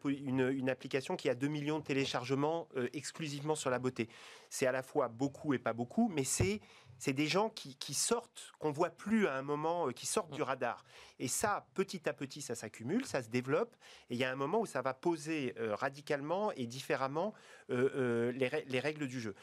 [0.50, 4.10] une, application qui a 2 millions de téléchargements exclusivement sur la beauté.
[4.50, 6.62] C'est à la fois beaucoup et pas beaucoup, mais c'est
[7.00, 10.84] c'est des gens qui, sortent, qu'on voit plus à un moment, qui sortent du radar.
[11.18, 13.74] Et ça, petit à petit, ça s'accumule, ça se développe.
[14.10, 17.34] Et il y a un moment où ça va poser radicalement et différemment
[17.70, 18.34] les,
[18.68, 19.34] les, règles du jeu.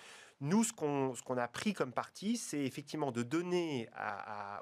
[0.40, 3.88] Nous, ce qu'on a pris comme parti, c'est effectivement de donner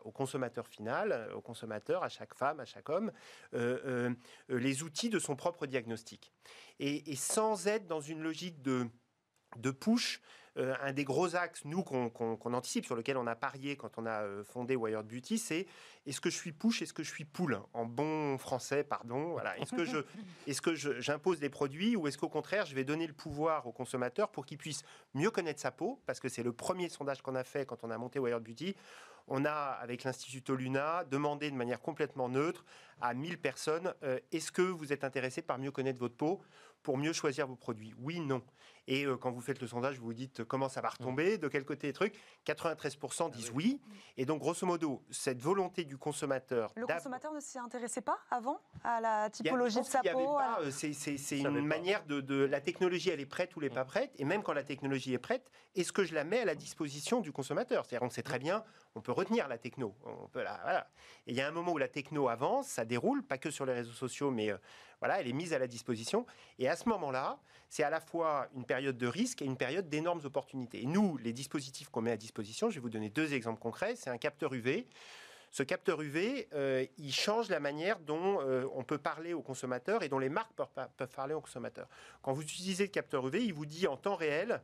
[0.04, 3.10] au consommateur final, au consommateur, à chaque femme, à chaque homme,
[3.54, 4.14] euh,
[4.50, 6.32] euh, les outils de son propre diagnostic.
[6.78, 8.86] Et, sans être dans une logique de,
[9.56, 10.20] de push,
[10.56, 14.06] euh, un des gros axes, nous, qu'on anticipe, sur lequel on a parié quand on
[14.06, 15.66] a euh, fondé Wired Beauty, c'est
[16.06, 19.32] est-ce que je suis push, est-ce que je suis poule En bon français, pardon.
[19.32, 19.58] Voilà.
[19.58, 19.98] Est-ce que je,
[20.46, 23.72] est-ce que j'impose des produits ou est-ce qu'au contraire, je vais donner le pouvoir au
[23.72, 26.00] consommateur pour qu'il puisse mieux connaître sa peau?
[26.06, 28.76] Parce que c'est le premier sondage qu'on a fait quand on a monté Wired Beauty.
[29.26, 32.64] On a, avec l'Institut Luna, demandé de manière complètement neutre
[33.00, 36.42] à 1000 personnes euh, est-ce que vous êtes intéressé par mieux connaître votre peau
[36.82, 37.94] pour mieux choisir vos produits?
[37.98, 38.42] Oui, non.
[38.86, 41.38] Et euh, quand vous faites le sondage, vous vous dites euh, comment ça va retomber,
[41.38, 42.14] de quel côté les trucs.
[42.46, 43.80] 93% disent ah oui.
[44.16, 46.72] Et donc, grosso modo, cette volonté du consommateur.
[46.76, 51.38] Le consommateur ne s'y intéressait pas avant à la typologie de sa peau euh, C'est
[51.38, 54.12] une manière de, La technologie, elle est prête ou elle n'est pas prête.
[54.18, 57.20] Et même quand la technologie est prête, est-ce que je la mets à la disposition
[57.20, 57.86] du consommateur?
[57.86, 59.94] C'est-à-dire, on sait très bien, on peut retenir la techno.
[60.04, 60.88] On peut la, voilà.
[61.26, 63.64] Et il y a un moment où la techno avance, ça déroule, pas que sur
[63.64, 64.52] les réseaux sociaux, mais
[65.00, 66.26] voilà, elle est mise à la disposition.
[66.58, 69.88] Et à ce moment-là, c'est à la fois une période de risque et une période
[69.88, 70.84] d'énormes opportunités.
[70.84, 73.94] Nous, les dispositifs qu'on met à disposition, je vais vous donner deux exemples concrets.
[73.94, 74.88] C'est un capteur UV.
[75.52, 80.02] Ce capteur UV, euh, il change la manière dont euh, on peut parler aux consommateurs
[80.02, 81.86] et dont les marques peuvent, parler aux consommateurs.
[82.22, 84.60] Quand vous utilisez le capteur UV, il vous dit en temps réel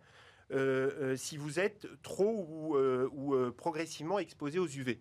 [1.16, 4.98] si vous êtes trop ou, progressivement exposé aux UV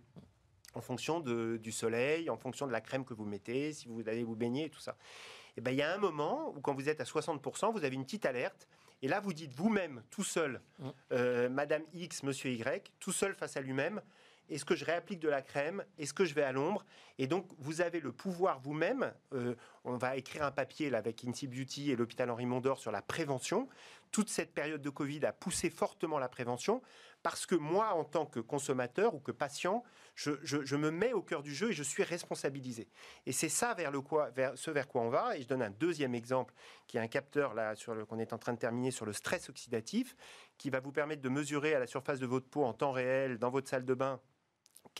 [0.75, 4.23] en fonction du soleil, en fonction de la crème que vous mettez, si vous allez
[4.23, 4.91] vous baigner et tout ça.
[4.91, 7.83] Et eh ben, il y a un moment où quand vous êtes à 60%, vous
[7.83, 8.67] avez une petite alerte.
[9.01, 11.47] Et là, vous dites vous-même, tout seul, mmh.
[11.47, 14.01] Madame X, Monsieur Y, tout seul face à lui-même,
[14.49, 16.83] est-ce que je réapplique de la crème Est-ce que je vais à l'ombre?
[17.19, 19.13] Et donc, vous avez le pouvoir vous-même.
[19.33, 22.91] Euh, on va écrire un papier là, avec Inti Beauty et l'hôpital Henri Mondor sur
[22.91, 23.69] la prévention.
[24.11, 26.81] Toute cette période de Covid a poussé fortement la prévention
[27.23, 29.83] parce que moi, en tant que consommateur ou que patient,
[30.15, 32.87] je, me mets au cœur du jeu et je suis responsabilisé.
[33.25, 35.37] Et c'est ça vers, le quoi, vers ce vers quoi on va.
[35.37, 36.53] Et je donne un deuxième exemple
[36.87, 39.13] qui est un capteur là sur le qu'on est en train de terminer sur le
[39.13, 40.15] stress oxydatif,
[40.57, 43.37] qui va vous permettre de mesurer à la surface de votre peau en temps réel
[43.37, 44.19] dans votre salle de bain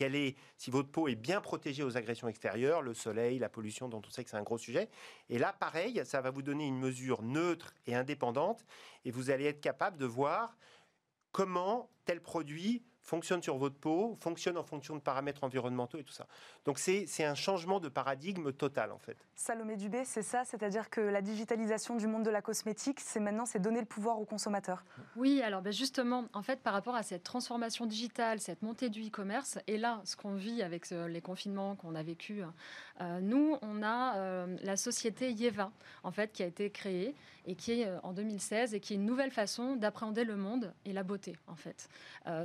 [0.08, 4.02] est, si votre peau est bien protégée aux agressions extérieures, le soleil, la pollution, dont
[4.06, 4.88] on sait que c'est un gros sujet.
[5.28, 8.64] Et là, pareil, ça va vous donner une mesure neutre et indépendante,
[9.04, 10.56] et vous allez être capable de voir
[11.32, 16.12] comment tel produit fonctionne sur votre peau, fonctionne en fonction de paramètres environnementaux et tout
[16.12, 16.28] ça.
[16.64, 19.16] Donc c'est un changement de paradigme total en fait.
[19.34, 23.46] Salomé Dubé, c'est ça, c'est-à-dire que la digitalisation du monde de la cosmétique, c'est maintenant
[23.46, 24.84] c'est donner le pouvoir aux consommateurs.
[25.16, 29.04] Oui, alors ben justement, en fait, par rapport à cette transformation digitale, cette montée du
[29.08, 32.44] e-commerce, et là, ce qu'on vit avec les confinements qu'on a vécu,
[33.00, 35.72] euh, nous, on a euh, la société Yeva,
[36.04, 37.14] en fait, qui a été créée
[37.46, 40.72] et qui est euh, en 2016 et qui est une nouvelle façon d'appréhender le monde
[40.84, 41.88] et la beauté, en fait.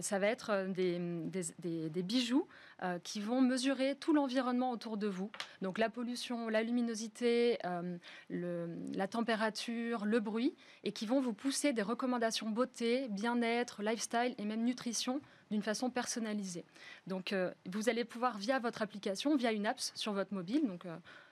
[0.02, 2.48] ça va être des, bijoux
[2.84, 5.32] euh, qui vont mesurer tout l'environnement autour de vous.
[5.62, 7.98] Donc la pollution, la luminosité, euh,
[8.30, 14.46] la température, le bruit, et qui vont vous pousser des recommandations beauté, bien-être, lifestyle et
[14.46, 16.66] même nutrition d'une façon personnalisée.
[17.06, 20.86] Donc, euh, vous allez pouvoir, via votre application, via une app sur votre mobile, donc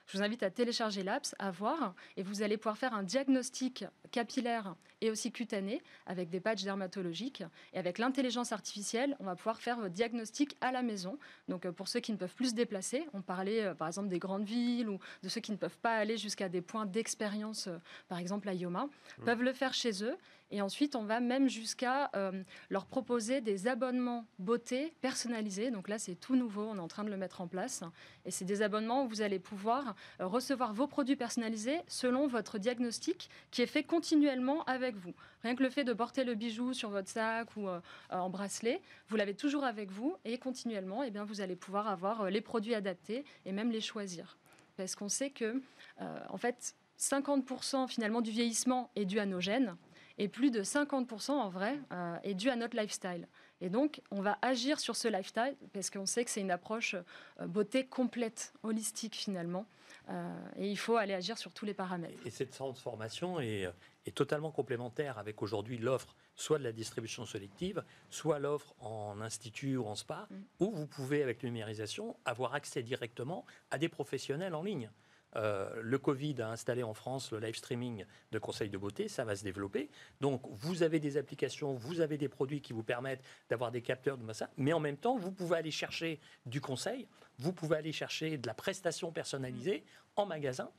[0.07, 3.85] je vous invite à télécharger l'apps, à voir, et vous allez pouvoir faire un diagnostic
[4.11, 7.43] capillaire et aussi cutané avec des patchs dermatologiques.
[7.73, 11.17] Et avec l'intelligence artificielle, on va pouvoir faire un diagnostic à la maison.
[11.49, 14.07] Donc euh, pour ceux qui ne peuvent plus se déplacer, on parlait euh, par exemple
[14.07, 17.67] des grandes villes ou de ceux qui ne peuvent pas aller jusqu'à des points d'expérience,
[17.67, 19.23] euh, par exemple à Yoma, mmh.
[19.25, 20.15] peuvent le faire chez eux
[20.53, 25.71] et ensuite, on va même jusqu'à euh, leur proposer des abonnements beauté personnalisés.
[25.71, 27.83] Donc là, c'est tout nouveau, on est en train de le mettre en place.
[28.23, 32.59] Et c'est des abonnements où vous allez pouvoir euh, recevoir vos produits personnalisés selon votre
[32.59, 35.15] diagnostic qui est fait continuellement avec vous.
[35.41, 37.79] Rien que le fait de porter le bijou sur votre sac ou euh,
[38.11, 42.29] en bracelet, vous l'avez toujours avec vous et continuellement, eh bien, vous allez pouvoir avoir
[42.29, 44.37] les produits adaptés et même les choisir.
[44.77, 45.61] Parce qu'on sait que,
[45.99, 49.75] en fait, 50% finalement du vieillissement est dû à nos gènes
[50.17, 53.27] et plus de 50% en vrai euh, est dû à notre lifestyle.
[53.61, 56.95] Et donc, on va agir sur ce lifestyle parce qu'on sait que c'est une approche
[56.95, 59.65] euh, beauté complète, holistique finalement.
[60.09, 62.19] Euh, et il faut aller agir sur tous les paramètres.
[62.25, 63.69] Et, cette transformation est,
[64.05, 69.77] est, totalement complémentaire avec aujourd'hui l'offre soit de la distribution sélective, soit l'offre en institut
[69.77, 70.35] ou en spa, mm.
[70.59, 74.89] où vous pouvez, avec la numérisation, avoir accès directement à des professionnels en ligne.
[75.35, 79.23] Euh, le Covid a installé en France le live streaming de conseils de beauté, ça
[79.23, 79.89] va se développer.
[80.21, 84.17] Donc vous avez des applications, vous avez des produits qui vous permettent d'avoir des capteurs
[84.17, 87.91] de ça, mais en même temps, vous pouvez aller chercher du conseil, vous pouvez aller
[87.91, 89.83] chercher de la prestation personnalisée
[90.15, 90.69] en magasin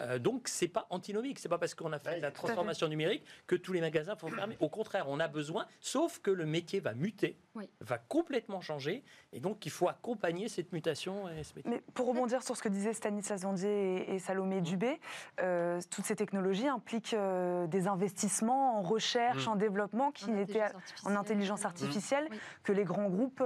[0.00, 1.38] euh, donc, c'est pas antinomique.
[1.38, 4.56] C'est pas parce qu'on a fait la transformation numérique que tous les magasins vont fermer.
[4.60, 7.36] Au contraire, on a besoin, sauf que le métier va muter,
[7.80, 11.24] va complètement changer, et donc il faut accompagner cette mutation.
[11.64, 14.64] Mais pour rebondir sur ce que disaient Stanislas Zandier et, Salomé mmh.
[14.64, 15.00] Dubé,
[15.40, 19.50] euh, toutes ces technologies impliquent euh, des investissements en recherche, mmh.
[19.50, 20.72] en développement, qui n'étaient
[21.04, 22.28] en intelligence artificielle,
[22.62, 23.42] que les grands groupes,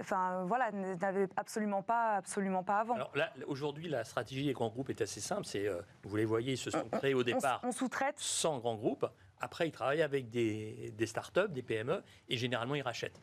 [0.00, 2.94] enfin voilà, n'avaient absolument pas, absolument pas avant.
[2.94, 5.44] Alors là, aujourd'hui, la stratégie des grands groupes est assez simple.
[5.44, 5.68] C'est
[6.04, 8.18] vous les voyez, ils se sont créés au départ on, sous-traite.
[8.18, 9.06] sans grands groupes.
[9.40, 13.20] Après, ils travaillent avec des, des start-up, des PME, et généralement, ils rachètent.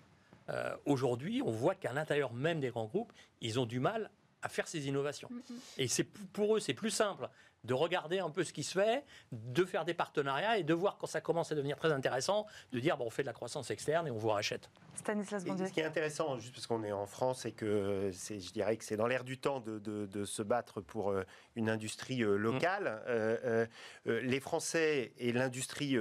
[0.50, 4.50] Euh, aujourd'hui, on voit qu'à l'intérieur même des grands groupes, ils ont du mal à
[4.50, 5.30] faire ces innovations.
[5.32, 5.60] Mm, mm.
[5.80, 7.30] Et c'est pour eux, c'est plus simple
[7.66, 10.98] de regarder un peu ce qui se fait, de faire des partenariats et de voir
[10.98, 13.72] quand ça commence à devenir très intéressant, de dire bon, on fait de la croissance
[13.72, 14.70] externe et on vous rachète.
[14.96, 18.78] Stanislas Ce qui est intéressant, juste parce qu'on est en France et que je dirais
[18.78, 21.24] que c'est dans l'air du temps de, de, se battre pour euh,
[21.56, 22.86] une industrie euh, locale.
[22.86, 23.10] Mmh.
[23.10, 23.66] Euh,
[24.06, 25.98] les Français et l'industrie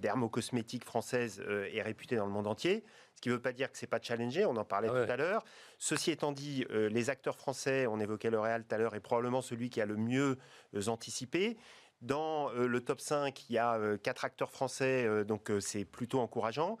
[0.00, 2.84] dermocosmétique française est réputée dans le monde entier
[3.16, 5.12] ce qui ne veut pas dire que c'est pas challengé, on en parlait ah tout
[5.12, 5.44] à l'heure.
[5.78, 9.70] Ceci étant dit, les acteurs français, on évoquait L'Oréal tout à l'heure, est probablement celui
[9.70, 10.38] qui a le mieux
[10.86, 11.56] anticipé.
[12.04, 15.86] Dans euh, le top 5, il y a euh, quatre acteurs français, euh, donc c'est
[15.86, 16.76] plutôt encourageant.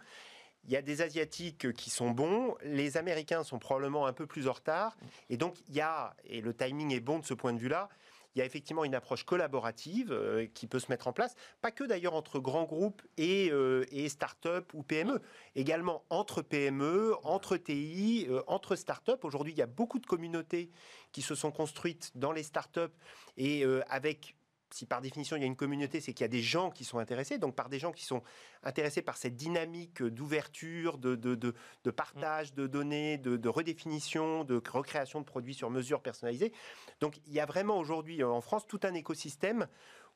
[0.64, 4.48] Il y a des Asiatiques qui sont bons, les Américains sont probablement un peu plus
[4.48, 4.96] en retard,
[5.30, 7.88] et donc il y a, et le timing est bon de ce point de vue-là,
[8.34, 11.70] il y a effectivement une approche collaborative euh, qui peut se mettre en place, pas
[11.70, 15.20] que d'ailleurs entre grands groupes et, euh, et start-up ou PME,
[15.54, 19.24] également entre PME, entre TI, euh, entre start-up.
[19.24, 20.70] Aujourd'hui, il y a beaucoup de communautés
[21.12, 22.92] qui se sont construites dans les start-up
[23.36, 24.36] et avec
[24.74, 26.82] si par définition il y a une communauté, c'est qu'il y a des gens qui
[26.82, 28.24] sont intéressés, donc par des gens qui sont
[28.64, 35.20] intéressés par cette dynamique d'ouverture, de, de, de, partage de données, de, redéfinition, de recréation
[35.20, 36.52] de produits sur mesure personnalisés.
[36.98, 39.68] Donc il y a vraiment aujourd'hui en France tout un écosystème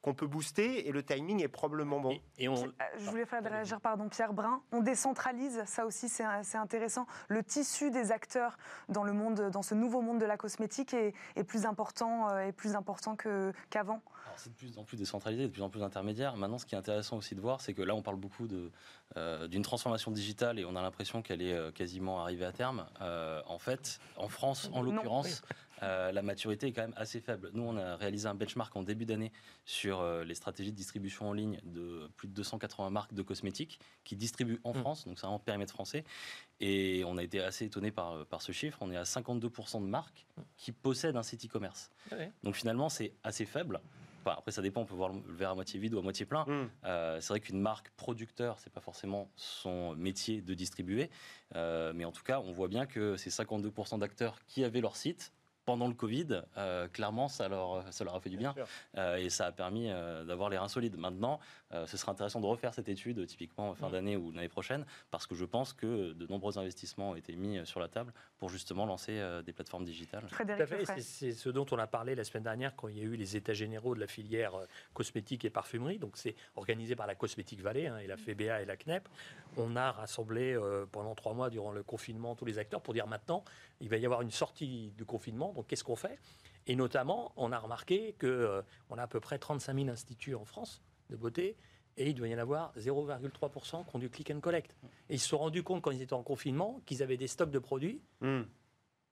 [0.02, 2.18] qu'on peut booster et le timing est probablement bon.
[2.38, 2.54] Et, on...
[2.54, 4.62] Euh, je voulais faire réagir, pardon, Pierre Brun.
[4.72, 7.06] On décentralise, ça aussi c'est intéressant.
[7.28, 8.58] Le tissu des acteurs
[8.88, 12.76] dans le monde, dans ce nouveau monde de la cosmétique est, plus important, est plus
[12.76, 14.00] important euh, qu'avant
[14.36, 16.36] c'est de plus en plus décentralisé, de plus en plus intermédiaire.
[16.36, 18.46] Maintenant, ce qui est intéressant aussi de voir, c'est que là, on parle beaucoup
[19.16, 22.86] euh, d'une transformation digitale et on a l'impression qu'elle est quasiment arrivée à terme.
[23.00, 25.42] Euh, en fait, en France, en l'occurrence,
[25.80, 27.50] la maturité est quand même assez faible.
[27.54, 29.32] Nous, on a réalisé un benchmark en début d'année
[29.64, 34.16] sur les stratégies de distribution en ligne de plus de 280 marques de cosmétiques qui
[34.16, 34.80] distribuent en mm.
[34.80, 36.04] France, donc c'est un périmètre français.
[36.60, 38.78] Et on a été assez étonné par, par ce chiffre.
[38.80, 41.90] On est à 52% de marques qui possèdent un site e-commerce.
[42.10, 43.80] Ah donc finalement, c'est assez faible
[44.36, 46.44] après, ça dépend, on peut voir le verre à moitié vide ou à moitié plein.
[46.44, 46.70] Mm.
[46.84, 51.10] Euh, c'est vrai qu'une marque producteur, c'est pas forcément son métier de distribuer.
[51.54, 54.96] Euh, mais en tout cas, on voit bien que ces 52% d'acteurs qui avaient leur
[54.96, 55.32] site
[55.68, 58.54] pendant le Covid, euh, clairement, ça leur, ça leur a fait du bien.
[58.96, 60.96] Euh, et ça a permis euh, d'avoir les reins solides.
[60.96, 61.40] Maintenant,
[61.84, 65.34] ce serait intéressant de refaire cette étude, typiquement fin d'année ou l'année prochaine, parce que
[65.34, 69.22] je pense que de nombreux investissements ont été mis sur la table pour justement lancer
[69.44, 70.24] des plateformes digitales.
[71.02, 73.36] C'est ce dont on a parlé la semaine dernière quand il y a eu les
[73.36, 74.54] états généraux de la filière
[74.94, 75.98] cosmétique et parfumerie.
[75.98, 79.06] Donc, c'est organisé par la Cosmétique Vallée hein, et la FEBA et la CNEP.
[79.58, 80.58] On a rassemblé
[80.90, 83.44] pendant trois mois durant le confinement tous les acteurs pour dire maintenant,
[83.82, 86.20] il va y avoir une sortie du confinement donc qu'est-ce qu'on fait
[86.68, 88.62] Et notamment, on a remarqué qu'on euh,
[88.96, 91.56] a à peu près 35 000 instituts en France de beauté
[91.96, 94.76] et il doit y en avoir 0,3% qui ont du click and collect.
[95.10, 97.50] Et ils se sont rendus compte quand ils étaient en confinement qu'ils avaient des stocks
[97.50, 98.00] de produits.
[98.20, 98.42] Hmm.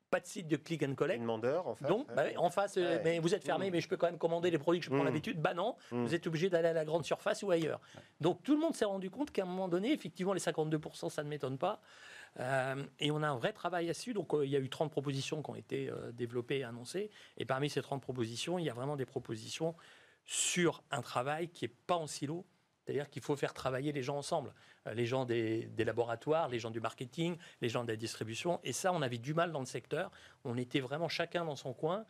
[0.08, 1.20] Pas de site de click and collect.
[1.20, 1.88] Demandeur, en face.
[1.88, 3.72] Donc, bah, en face, mais vous êtes fermé, hmm.
[3.72, 5.06] mais je peux quand même commander les produits que je prends hmm.
[5.06, 5.42] l'habitude.
[5.42, 7.80] Bah non, vous êtes obligé d'aller à la grande surface ou ailleurs.
[8.20, 11.24] Donc tout le monde s'est rendu compte qu'à un moment donné, effectivement, les 52%, ça
[11.24, 11.82] ne m'étonne pas.
[12.38, 14.12] Euh, et on a un vrai travail là-dessus.
[14.12, 17.10] Donc, euh, il y a eu 30 propositions qui ont été euh, développées et annoncées.
[17.38, 19.74] Et parmi ces 30 propositions, il y a vraiment des propositions
[20.24, 22.44] sur un travail qui n'est pas en silo.
[22.84, 24.54] C'est-à-dire qu'il faut faire travailler les gens ensemble.
[24.94, 28.60] les gens des, laboratoires, les gens du marketing, les gens de la distribution.
[28.62, 30.12] Et ça, on avait du mal dans le secteur.
[30.44, 32.04] On était vraiment chacun dans son coin.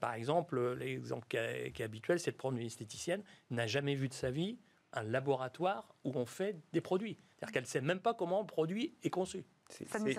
[0.00, 1.36] par exemple, l'exemple qui,
[1.72, 4.56] qui est, habituel, c'est de prendre une esthéticienne, n'a jamais vu de sa vie
[4.94, 7.18] un laboratoire où on fait des produits.
[7.36, 9.44] C'est-à-dire qu'elle ne sait même pas comment le produit est conçu.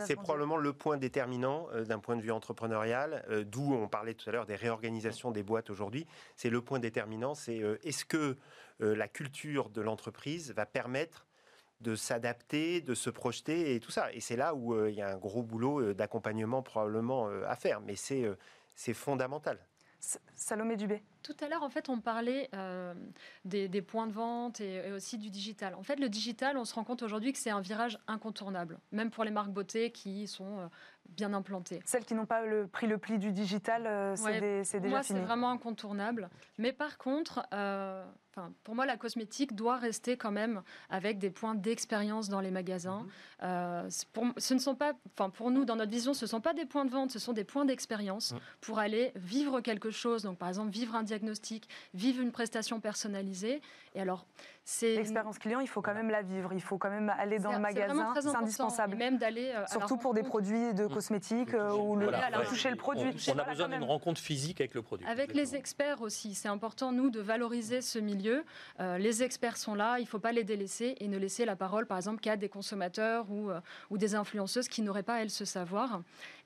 [0.06, 4.14] C'est probablement le point déterminant euh, d'un point de vue entrepreneurial, euh, d'où on parlait
[4.14, 6.06] tout à l'heure des réorganisations des boîtes aujourd'hui.
[6.36, 8.38] C'est le point déterminant, c'est euh, est-ce que
[8.80, 11.26] la culture de l'entreprise va permettre
[11.80, 14.12] de s'adapter, de se projeter et tout ça.
[14.12, 17.96] Et c'est là où il y a un gros boulot d'accompagnement probablement à faire, mais
[17.96, 19.60] c'est fondamental.
[20.36, 21.02] Salomé Dubé.
[21.22, 22.94] Tout à l'heure, en fait, on parlait euh,
[23.46, 25.74] des, points de vente et, aussi du digital.
[25.76, 29.10] En fait, le digital, on se rend compte aujourd'hui que c'est un virage incontournable, même
[29.10, 30.68] pour les marques beauté qui sont euh,
[31.10, 31.82] bien implantées.
[31.86, 35.20] Celles qui n'ont pas le, pris le pli du digital, euh, c'est déjà moi, c'est
[35.20, 36.30] vraiment incontournable.
[36.58, 37.48] Mais par contre,
[38.64, 43.06] pour moi, la cosmétique doit rester quand même avec des points d'expérience dans les magasins.
[43.42, 43.90] Mhm.
[44.14, 46.54] pour, ce ne sont pas, enfin, pour nous, dans notre vision, ce ne sont pas
[46.54, 48.40] des points de vente, ce sont des points d'expérience mhm.
[48.62, 50.24] pour aller vivre quelque chose.
[50.24, 53.62] Donc, par exemple, vivre un diagnostic, vivre une prestation personnalisée.
[53.96, 54.26] Et alors,
[54.82, 56.54] l'expérience client, il faut quand même la vivre.
[56.54, 58.96] Il faut quand même aller dans le magasin, c'est indispensable.
[58.96, 60.90] même d'aller euh, surtout pour des produits de mmh.
[60.90, 62.10] cosmétiques euh, où le
[62.48, 63.14] toucher le produit.
[63.34, 65.06] On, a besoin d'une rencontre physique avec le produit.
[65.08, 68.46] Avec les experts aussi, c'est important nous de valoriser ce milieu.
[68.80, 71.56] Euh, les experts sont là, il ne faut pas les délaisser et ne laisser la
[71.56, 73.50] parole, par exemple, qu'à des consommateurs ou,
[73.90, 76.02] ou des influenceuses qui n'auraient pas elles ce savoir.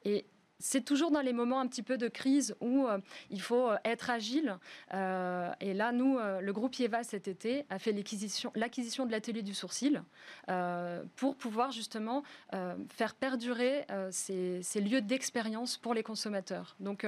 [0.05, 0.25] Et
[0.59, 3.77] c'est toujours dans les moments un petit peu de crise où euh, il faut euh,
[3.85, 4.57] être agile.
[4.93, 9.53] Euh, et là, nous, le groupe IEVA cet été a fait l'acquisition de l'atelier du
[9.53, 10.03] sourcil
[11.15, 12.23] pour pouvoir justement
[12.89, 16.75] faire perdurer ces, ces lieux d'expérience pour les consommateurs.
[16.79, 17.05] Donc,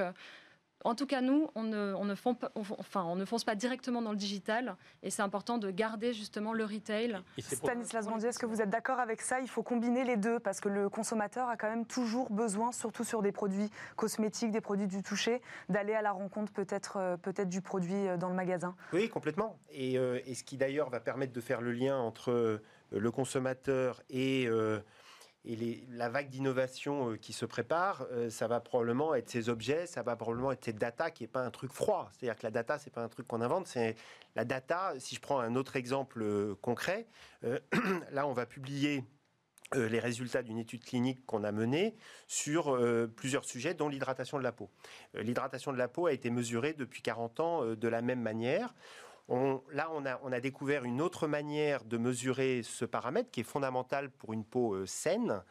[0.84, 5.58] en tout cas, nous, on ne, fonce pas, directement dans le digital et c'est important
[5.58, 7.18] de garder justement le retail.
[7.38, 9.40] Stanislas Bondier, est-ce que vous êtes d'accord avec ça?
[9.40, 13.04] Il faut combiner les deux parce que le consommateur a quand même toujours besoin, surtout
[13.04, 17.30] sur des produits cosmétiques, des produits du toucher, d'aller à la rencontre peut-être euh, peut
[17.44, 18.74] du produit euh, dans le magasin.
[18.92, 19.58] Oui, complètement.
[19.70, 22.60] Et, euh, ce qui d'ailleurs va permettre de faire le lien entre
[22.92, 24.48] le consommateur et
[25.44, 30.14] et la vague d'innovation qui se prépare, ça va probablement être ces objets, ça va
[30.14, 32.10] probablement être cette data qui n'est pas un truc froid.
[32.12, 33.96] C'est-à-dire que la data, c'est pas un truc qu'on invente, c'est
[34.36, 34.92] la data.
[34.98, 37.06] Si je prends un autre exemple concret,
[38.12, 39.04] là, on va publier
[39.76, 41.94] euh, les résultats d'une étude clinique qu'on a menée
[42.26, 44.68] sur euh, plusieurs sujets, dont l'hydratation de la peau.
[45.14, 48.74] Euh, l'hydratation de la peau a été mesurée depuis 40 ans de la même manière
[49.72, 54.32] là, on a, découvert une autre manière de mesurer ce paramètre qui est fondamental pour
[54.32, 55.42] une peau euh, saine.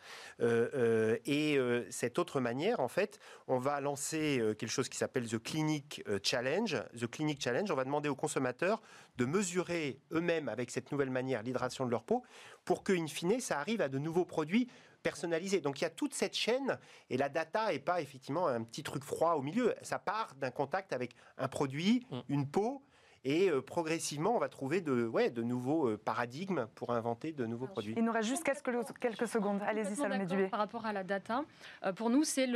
[0.42, 1.60] Euh, euh, et
[1.92, 6.84] cette autre manière, en fait, on va lancer quelque chose qui s'appelle The Clinic Challenge.
[6.98, 8.82] The Clinic Challenge, on va demander aux consommateurs
[9.18, 12.24] de mesurer eux-mêmes avec cette nouvelle manière l'hydratation de leur peau
[12.66, 14.70] pour que, in fine, ça arrive à de nouveaux produits
[15.04, 15.62] personnalisés.
[15.62, 16.78] Donc il y a toute cette chaîne
[17.10, 19.74] et la data n'est pas effectivement un petit truc froid au milieu.
[19.82, 22.20] Ça part d'un contact avec un produit, mm.
[22.30, 22.84] une peau,
[23.26, 27.46] et euh, progressivement, on va trouver de, ouais, de nouveaux euh, paradigmes pour inventer de
[27.46, 27.94] nouveaux produits.
[27.98, 29.62] Il nous reste juste quelques, quelques secondes.
[29.66, 30.48] Allez-y, Salomé Dubé.
[30.48, 31.44] Par rapport à la data,
[31.86, 32.48] euh, pour nous, c'est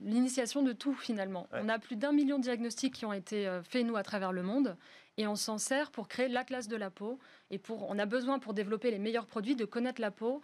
[0.00, 1.48] l'initiation de tout finalement.
[1.52, 4.42] On a plus d'un million de diagnostics qui ont été faits, nous, à travers le
[4.42, 4.76] monde
[5.18, 7.18] et on s'en sert pour créer la classe de la peau.
[7.50, 10.40] Et pour, on a besoin, pour développer les meilleurs produits, de connaître la peau,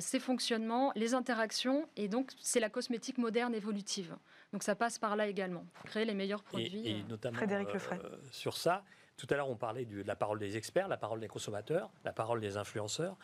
[0.00, 1.88] ses fonctionnements, les interactions.
[1.96, 4.16] Et donc, c'est la cosmétique moderne évolutive.
[4.52, 6.88] Donc ça passe par là également, pour créer les meilleurs produits.
[6.88, 7.98] Et, euh, notamment Frédéric Lefray.
[8.02, 8.84] Euh, sur ça,
[9.16, 12.12] tout à l'heure on parlait de la parole des experts, la parole des consommateurs, la
[12.12, 13.16] parole des influenceurs,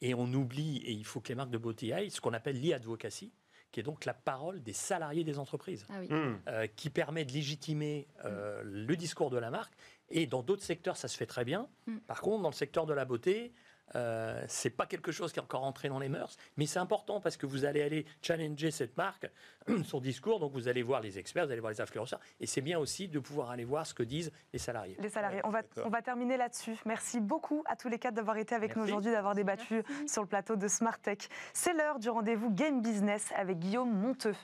[0.00, 2.60] et on oublie, et il faut que les marques de beauté aillent, ce qu'on appelle
[2.60, 3.32] l'e-advocacy,
[3.70, 6.40] qui est donc la parole des salariés des entreprises, ah mmh.
[6.48, 9.74] euh, qui permet de légitimer le discours de la marque.
[10.10, 11.68] Et dans d'autres secteurs, ça se fait très bien.
[11.86, 11.98] Mmh.
[12.06, 13.52] Par contre, dans le secteur de la beauté,
[13.96, 17.20] euh, c'est pas quelque chose qui est encore entré dans les mœurs, mais c'est important
[17.20, 19.28] parce que vous allez aller challenger cette marque,
[19.84, 22.60] son discours, donc vous allez voir les experts, vous allez voir les influenceurs, et c'est
[22.60, 24.96] bien aussi de pouvoir aller voir ce que disent les salariés.
[25.00, 25.40] Les salariés.
[25.44, 26.76] on, va, on va terminer là-dessus.
[26.86, 30.28] Merci beaucoup à tous les quatre d'avoir été avec nous aujourd'hui, d'avoir débattu sur le
[30.28, 31.18] plateau de Smart Tech.
[31.52, 34.36] C'est l'heure du rendez-vous Game Business avec Guillaume Monteux.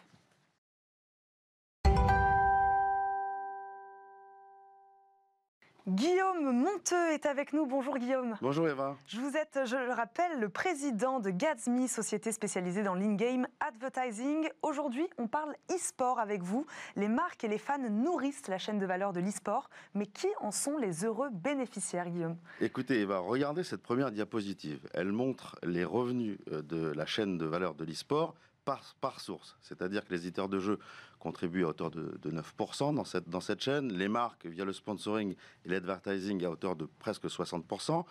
[5.89, 7.65] Guillaume Monteux est avec nous.
[7.65, 8.35] Bonjour Guillaume.
[8.43, 8.97] Bonjour Eva.
[9.07, 14.49] Je vous êtes, je le rappelle, le président de Gatsme, société spécialisée dans l'in-game advertising.
[14.63, 16.67] Aujourd'hui, on parle e-sport avec vous.
[16.97, 20.51] Les marques et les fans nourrissent la chaîne de valeur de l'e-sport, mais qui en
[20.51, 22.37] sont les heureux bénéficiaires, Guillaume?
[22.61, 24.81] Écoutez Eva, regardez cette première diapositive.
[24.93, 28.35] Elle montre les revenus euh, de la chaîne de valeur de l'e-sport
[28.67, 29.57] par, source.
[29.63, 30.79] C'est-à-dire que les éditeurs de jeux
[31.19, 35.35] contribuent à hauteur de, 9% dans cette, dans cette chaîne, les marques via le sponsoring
[35.65, 38.05] et l'advertising à hauteur de presque 60%,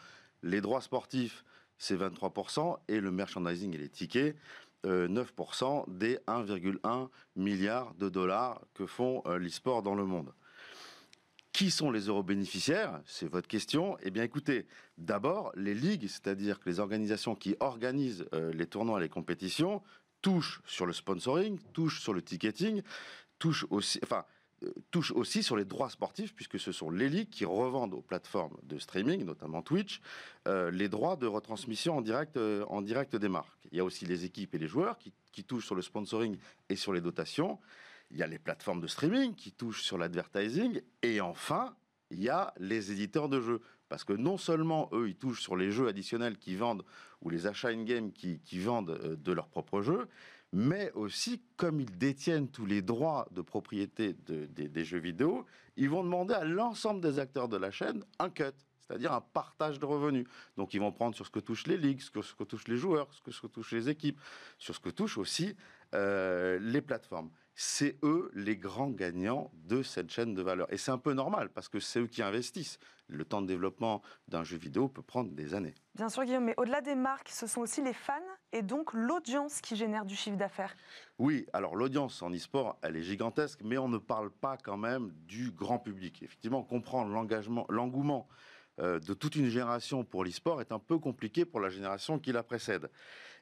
[0.43, 1.43] les droits sportifs
[1.77, 4.35] c'est 23%, et le merchandising et les tickets,
[4.85, 10.33] 9% euh, des 1,1 milliard de dollars que font euh, l'e-sport dans le monde.
[11.51, 13.01] Qui sont les euros bénéficiaires?
[13.05, 13.97] C'est votre question.
[14.03, 18.99] Eh bien, écoutez, d'abord, les ligues, c'est-à-dire que les organisations qui organisent euh, les tournois
[18.99, 19.81] et les compétitions,
[20.25, 22.81] touche sur le sponsoring, touche sur le ticketing,
[23.37, 24.25] touche aussi, enfin,
[24.63, 28.01] euh, touche aussi sur les droits sportifs, puisque ce sont les ligues qui revendent aux
[28.01, 30.01] plateformes de streaming, notamment Twitch,
[30.47, 33.67] euh, les droits de retransmission en direct, euh, en direct des marques.
[33.71, 36.39] Il y a aussi les équipes et les joueurs qui, qui, touchent sur le sponsoring
[36.69, 37.59] et sur les dotations.
[38.09, 40.81] Il y a les plateformes de streaming qui touchent sur l'advertising.
[41.03, 41.75] Et enfin,
[42.09, 43.61] il y a les éditeurs de jeux.
[43.89, 46.83] Parce que non seulement eux, ils touchent sur les jeux additionnels qui vendent,
[47.21, 50.07] ou les achats in-game qui, vendent euh, de leurs propres jeux,
[50.53, 56.03] mais aussi, comme ils détiennent tous les droits de propriété des jeux vidéo, ils vont
[56.03, 58.53] demander à l'ensemble des acteurs de la chaîne un cut
[58.87, 60.27] c'est-à-dire un partage de revenus.
[60.57, 62.77] Donc ils vont prendre sur ce que touchent les ligues, sur ce que touchent les
[62.77, 64.19] joueurs, sur ce que touchent les équipes,
[64.57, 65.55] sur ce que touchent aussi
[65.93, 70.71] euh, les plateformes c'est eux les grands gagnants de cette chaîne de valeur.
[70.71, 72.79] Et c'est un peu normal parce que c'est eux qui investissent.
[73.07, 75.75] Le temps de développement d'un jeu vidéo peut prendre des années.
[75.93, 78.13] Bien sûr, Guillaume, mais au-delà des marques, ce sont aussi les fans
[78.51, 80.75] et donc l'audience qui génère du chiffre d'affaires.
[81.19, 85.11] Oui, alors l'audience en e-sport, elle est gigantesque, mais on ne parle pas quand même
[85.27, 86.23] du grand public.
[86.23, 88.27] Effectivement, comprendre l'engagement, l'engouement
[88.79, 92.31] euh, de toute une génération pour l'e-sport est un peu compliqué pour la génération qui
[92.31, 92.89] la précède.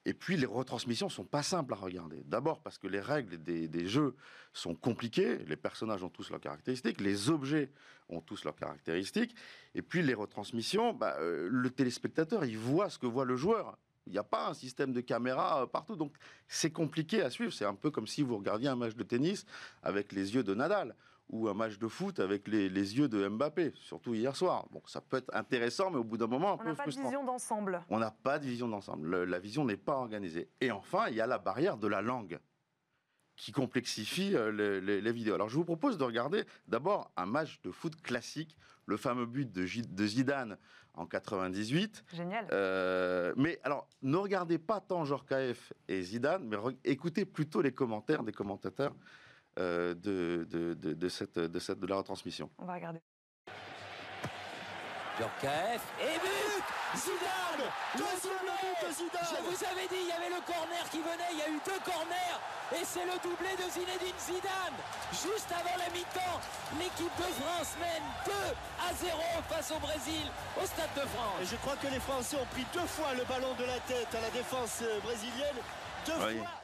[0.06, 2.24] Et puis les retransmissions sont pas simples à regarder.
[2.26, 4.16] D'abord parce que les règles des, jeux
[4.52, 7.72] sont compliquées, les personnages ont tous leurs caractéristiques, les objets
[8.10, 9.34] ont tous leurs caractéristiques,
[9.76, 13.78] et puis les retransmissions, bah, euh, le téléspectateur, il voit ce que voit le joueur.
[14.06, 16.14] Il n'y a pas un système de caméra euh, partout, donc
[16.48, 17.54] c'est compliqué à suivre.
[17.54, 19.46] C'est un peu comme si vous regardiez un match de tennis
[19.82, 20.96] avec les yeux de Nadal
[21.34, 24.68] ou un match de foot avec les, yeux de Mbappé, surtout hier soir.
[24.70, 26.92] Bon, ça peut être intéressant, mais au bout d'un moment, un on n'a pas de
[26.92, 27.82] vision d'ensemble.
[27.90, 29.24] On n'a pas de vision d'ensemble.
[29.24, 30.48] La vision n'est pas organisée.
[30.62, 32.40] Et enfin, il y a la barrière de la langue.
[33.36, 35.34] qui complexifie euh, les, vidéos.
[35.34, 38.56] Alors je vous propose de regarder d'abord un match de foot classique,
[38.86, 39.66] le fameux but de,
[40.06, 40.56] Zidane
[40.94, 42.06] en 98.
[42.14, 42.48] Génial.
[42.52, 48.22] Euh, mais alors, ne regardez pas tant KF et Zidane, mais écoutez plutôt les commentaires
[48.22, 48.94] des commentateurs
[49.58, 52.50] de, de, cette, de, cette, de la retransmission.
[52.58, 53.00] On va regarder.
[55.18, 56.66] Djorkaeff et but
[56.98, 60.98] Zidane Deuxième but de Zidane Je vous avais dit, il y avait le corner qui
[61.06, 62.38] venait, il y a eu deux corners
[62.74, 64.78] et c'est le doublé de Zinedine Zidane
[65.12, 66.42] Juste avant la mi-temps,
[66.80, 68.32] l'équipe de France mène 2
[68.90, 69.14] à 0
[69.50, 70.26] face au Brésil
[70.60, 71.38] au Stade de France.
[71.42, 74.10] Et je crois que les Français ont pris deux fois le ballon de la tête
[74.16, 75.62] à la défense euh, brésilienne.
[76.08, 76.63] Deux fois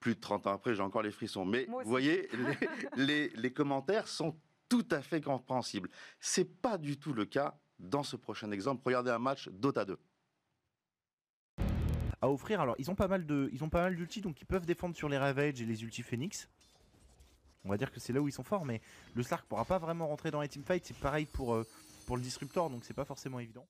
[0.00, 1.44] plus de 30 ans après, j'ai encore les frissons.
[1.44, 2.28] Mais vous voyez,
[2.96, 4.36] les, les, commentaires sont
[4.68, 5.90] tout à fait compréhensibles.
[6.20, 8.82] C'est pas du tout le cas dans ce prochain exemple.
[8.84, 9.98] Regardez un match Dota 2
[12.20, 12.60] à offrir.
[12.60, 14.96] Alors, ils ont pas mal de, ils ont pas mal d'ultis, donc ils peuvent défendre
[14.96, 16.48] sur les Ravage et les ultis Phoenix.
[17.64, 18.80] On va dire que c'est là où ils sont forts, mais
[19.14, 20.86] le Slark pourra pas vraiment rentrer dans les teamfights.
[20.86, 21.66] C'est pareil pour, euh,
[22.06, 23.66] pour le Disruptor, donc c'est pas forcément évident.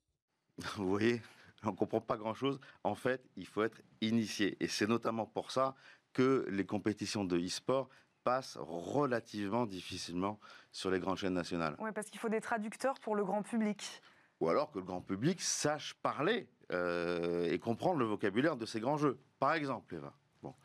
[0.76, 1.22] Vous voyez,
[1.62, 2.60] on comprend pas grand chose.
[2.84, 5.74] En fait, il faut être initié, et c'est notamment pour ça
[6.18, 7.88] que les compétitions de e-sport
[8.24, 10.40] passent relativement difficilement
[10.72, 11.76] sur les grandes chaînes nationales.
[11.78, 14.02] Oui, parce qu'il faut des traducteurs pour le grand public.
[14.40, 18.80] Ou alors que le grand public sache parler euh, et comprendre le vocabulaire de ces
[18.80, 19.16] grands jeux.
[19.38, 20.12] Par exemple, Eva,
[20.42, 20.56] bon,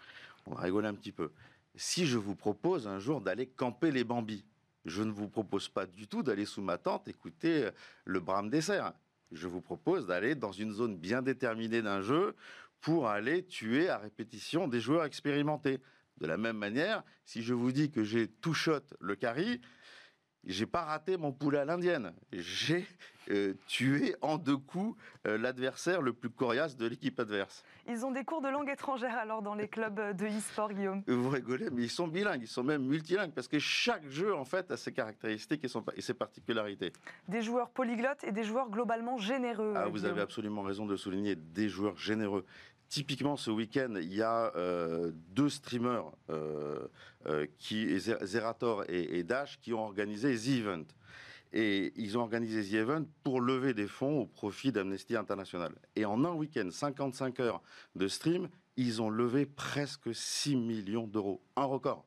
[0.48, 1.32] on va rigoler un petit peu.
[1.76, 4.44] Si je vous propose un jour d'aller camper les bambis,
[4.86, 7.70] je ne vous propose pas du tout d'aller sous ma tente écouter
[8.06, 8.92] le brame dessert.
[9.34, 12.36] Je vous propose d'aller dans une zone bien déterminée d'un jeu
[12.82, 15.80] pour aller tuer à répétition des joueurs expérimentés.
[16.18, 19.60] De la même manière, si je vous dis que j'ai tout shot le carry,
[20.46, 22.14] j'ai pas raté mon poulet à l'indienne.
[22.32, 22.86] J'ai
[23.32, 27.64] euh, tué en deux coups euh, l'adversaire le plus coriace de l'équipe adverse.
[27.88, 31.30] Ils ont des cours de langue étrangère alors dans les clubs de e-sport, Guillaume Vous
[31.30, 34.70] rigolez, mais ils sont bilingues, ils sont même multilingues parce que chaque jeu en fait
[34.72, 36.92] a ses caractéristiques et, ses particularités.
[37.30, 39.74] Des joueurs polyglottes et des joueurs globalement généreux.
[39.78, 42.46] Ah, vous avez absolument raison de souligner des joueurs généreux.
[42.94, 46.88] Typiquement, ce week-end, il y a euh, deux streamers, euh,
[47.26, 47.48] euh,
[48.22, 50.86] Zerator et, Dash, qui ont organisé The Event.
[51.54, 55.74] Et ils ont organisé The Event pour lever des fonds au profit d'Amnesty International.
[55.96, 57.64] Et en un week-end, 55 heures
[57.96, 61.42] de stream, ils ont levé presque 6 millions d'euros.
[61.56, 62.06] Un record.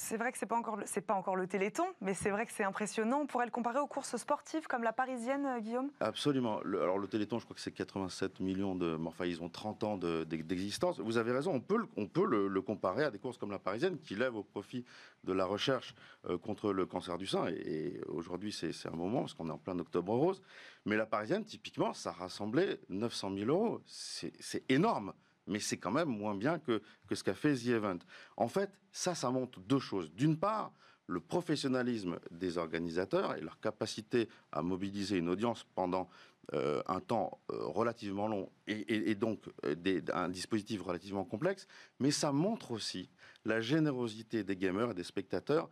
[0.00, 0.62] C'est vrai que c'est pas
[1.06, 3.22] pas encore le Téléthon, mais c'est vrai que c'est impressionnant.
[3.22, 5.90] On pourrait le comparer aux courses sportives comme la parisienne, euh, Guillaume?
[5.98, 6.60] Absolument.
[6.60, 8.96] alors le Téléthon, je crois que c'est 87 millions de.
[9.04, 11.00] Enfin, ils ont 30 ans d'existence.
[11.00, 11.52] Vous avez raison.
[11.52, 14.44] On peut, on peut le, comparer à des courses comme la parisienne qui lèvent au
[14.44, 14.84] profit
[15.24, 15.96] de la recherche
[16.28, 17.48] euh, contre le cancer du sein.
[17.48, 20.40] Et, aujourd'hui, c'est un moment parce qu'on est en plein octobre rose.
[20.86, 23.80] Mais la parisienne, typiquement, ça rassemblait 900 000 euros.
[23.84, 25.12] C'est énorme
[25.48, 27.98] mais c'est quand même moins bien que, que ce qu'a fait The Event.
[28.36, 30.12] En fait, ça, ça montre deux choses.
[30.12, 30.72] D'une part,
[31.08, 36.08] le professionnalisme des organisateurs et leur capacité à mobiliser une audience pendant
[36.54, 41.66] euh, un temps euh, relativement long et, donc euh, un dispositif relativement complexe,
[41.98, 43.10] mais ça montre aussi
[43.44, 45.68] la générosité des gamers et des spectateurs.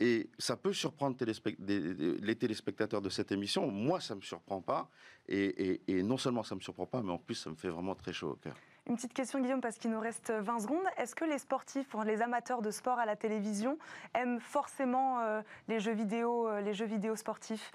[0.00, 3.68] Et ça peut surprendre les téléspectateurs de cette émission.
[3.68, 4.88] Moi, ça ne me surprend pas.
[5.26, 7.68] Et, et non seulement ça ne me surprend pas, mais en plus, ça me fait
[7.68, 8.54] vraiment très chaud au cœur.
[8.88, 10.86] Une petite question, Guillaume, parce qu'il nous reste 20 secondes.
[10.96, 13.76] Est-ce que les sportifs, les amateurs de sport à la télévision,
[14.14, 17.70] aiment forcément euh, les, jeux vidéo, euh, les jeux vidéo sportifs?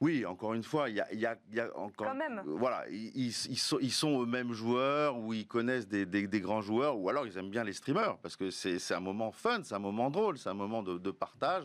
[0.00, 2.08] Oui, encore une fois, il y a, y, a, y a, encore.
[2.08, 2.42] Quand même.
[2.46, 7.10] Voilà, ils, sont, ils sont eux-mêmes joueurs ou ils connaissent des, des, grands joueurs ou
[7.10, 10.08] alors ils aiment bien les streamers parce que c'est un moment fun, c'est un moment
[10.08, 11.64] drôle, c'est un moment de, de, partage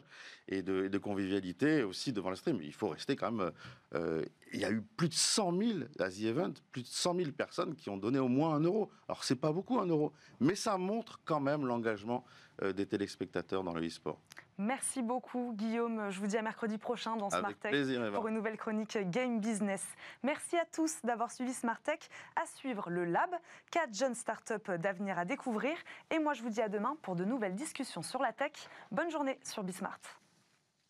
[0.49, 2.59] et de, de, convivialité aussi devant le stream.
[2.61, 3.51] Il faut rester quand même.
[3.93, 7.15] Euh, il y a eu plus de 100 000 à The Event, plus de 100
[7.15, 8.91] 000 personnes qui ont donné au moins un euro.
[9.07, 10.11] Alors c'est pas beaucoup un euro,
[10.41, 12.25] mais ça montre quand même l'engagement
[12.61, 14.19] euh, des téléspectateurs dans le e-sport.
[14.57, 16.09] Merci beaucoup, Guillaume.
[16.09, 17.73] Je vous dis à mercredi prochain dans Smart Tech
[18.13, 19.85] pour une nouvelle chronique Game Business.
[20.23, 21.99] Merci à tous d'avoir suivi Smart Tech.
[22.35, 23.35] À suivre le Lab,
[23.71, 25.75] 4 jeunes startups d'avenir à découvrir.
[26.09, 28.53] Et moi, je vous dis à demain pour de nouvelles discussions sur la tech.
[28.91, 29.99] Bonne journée sur Bismart.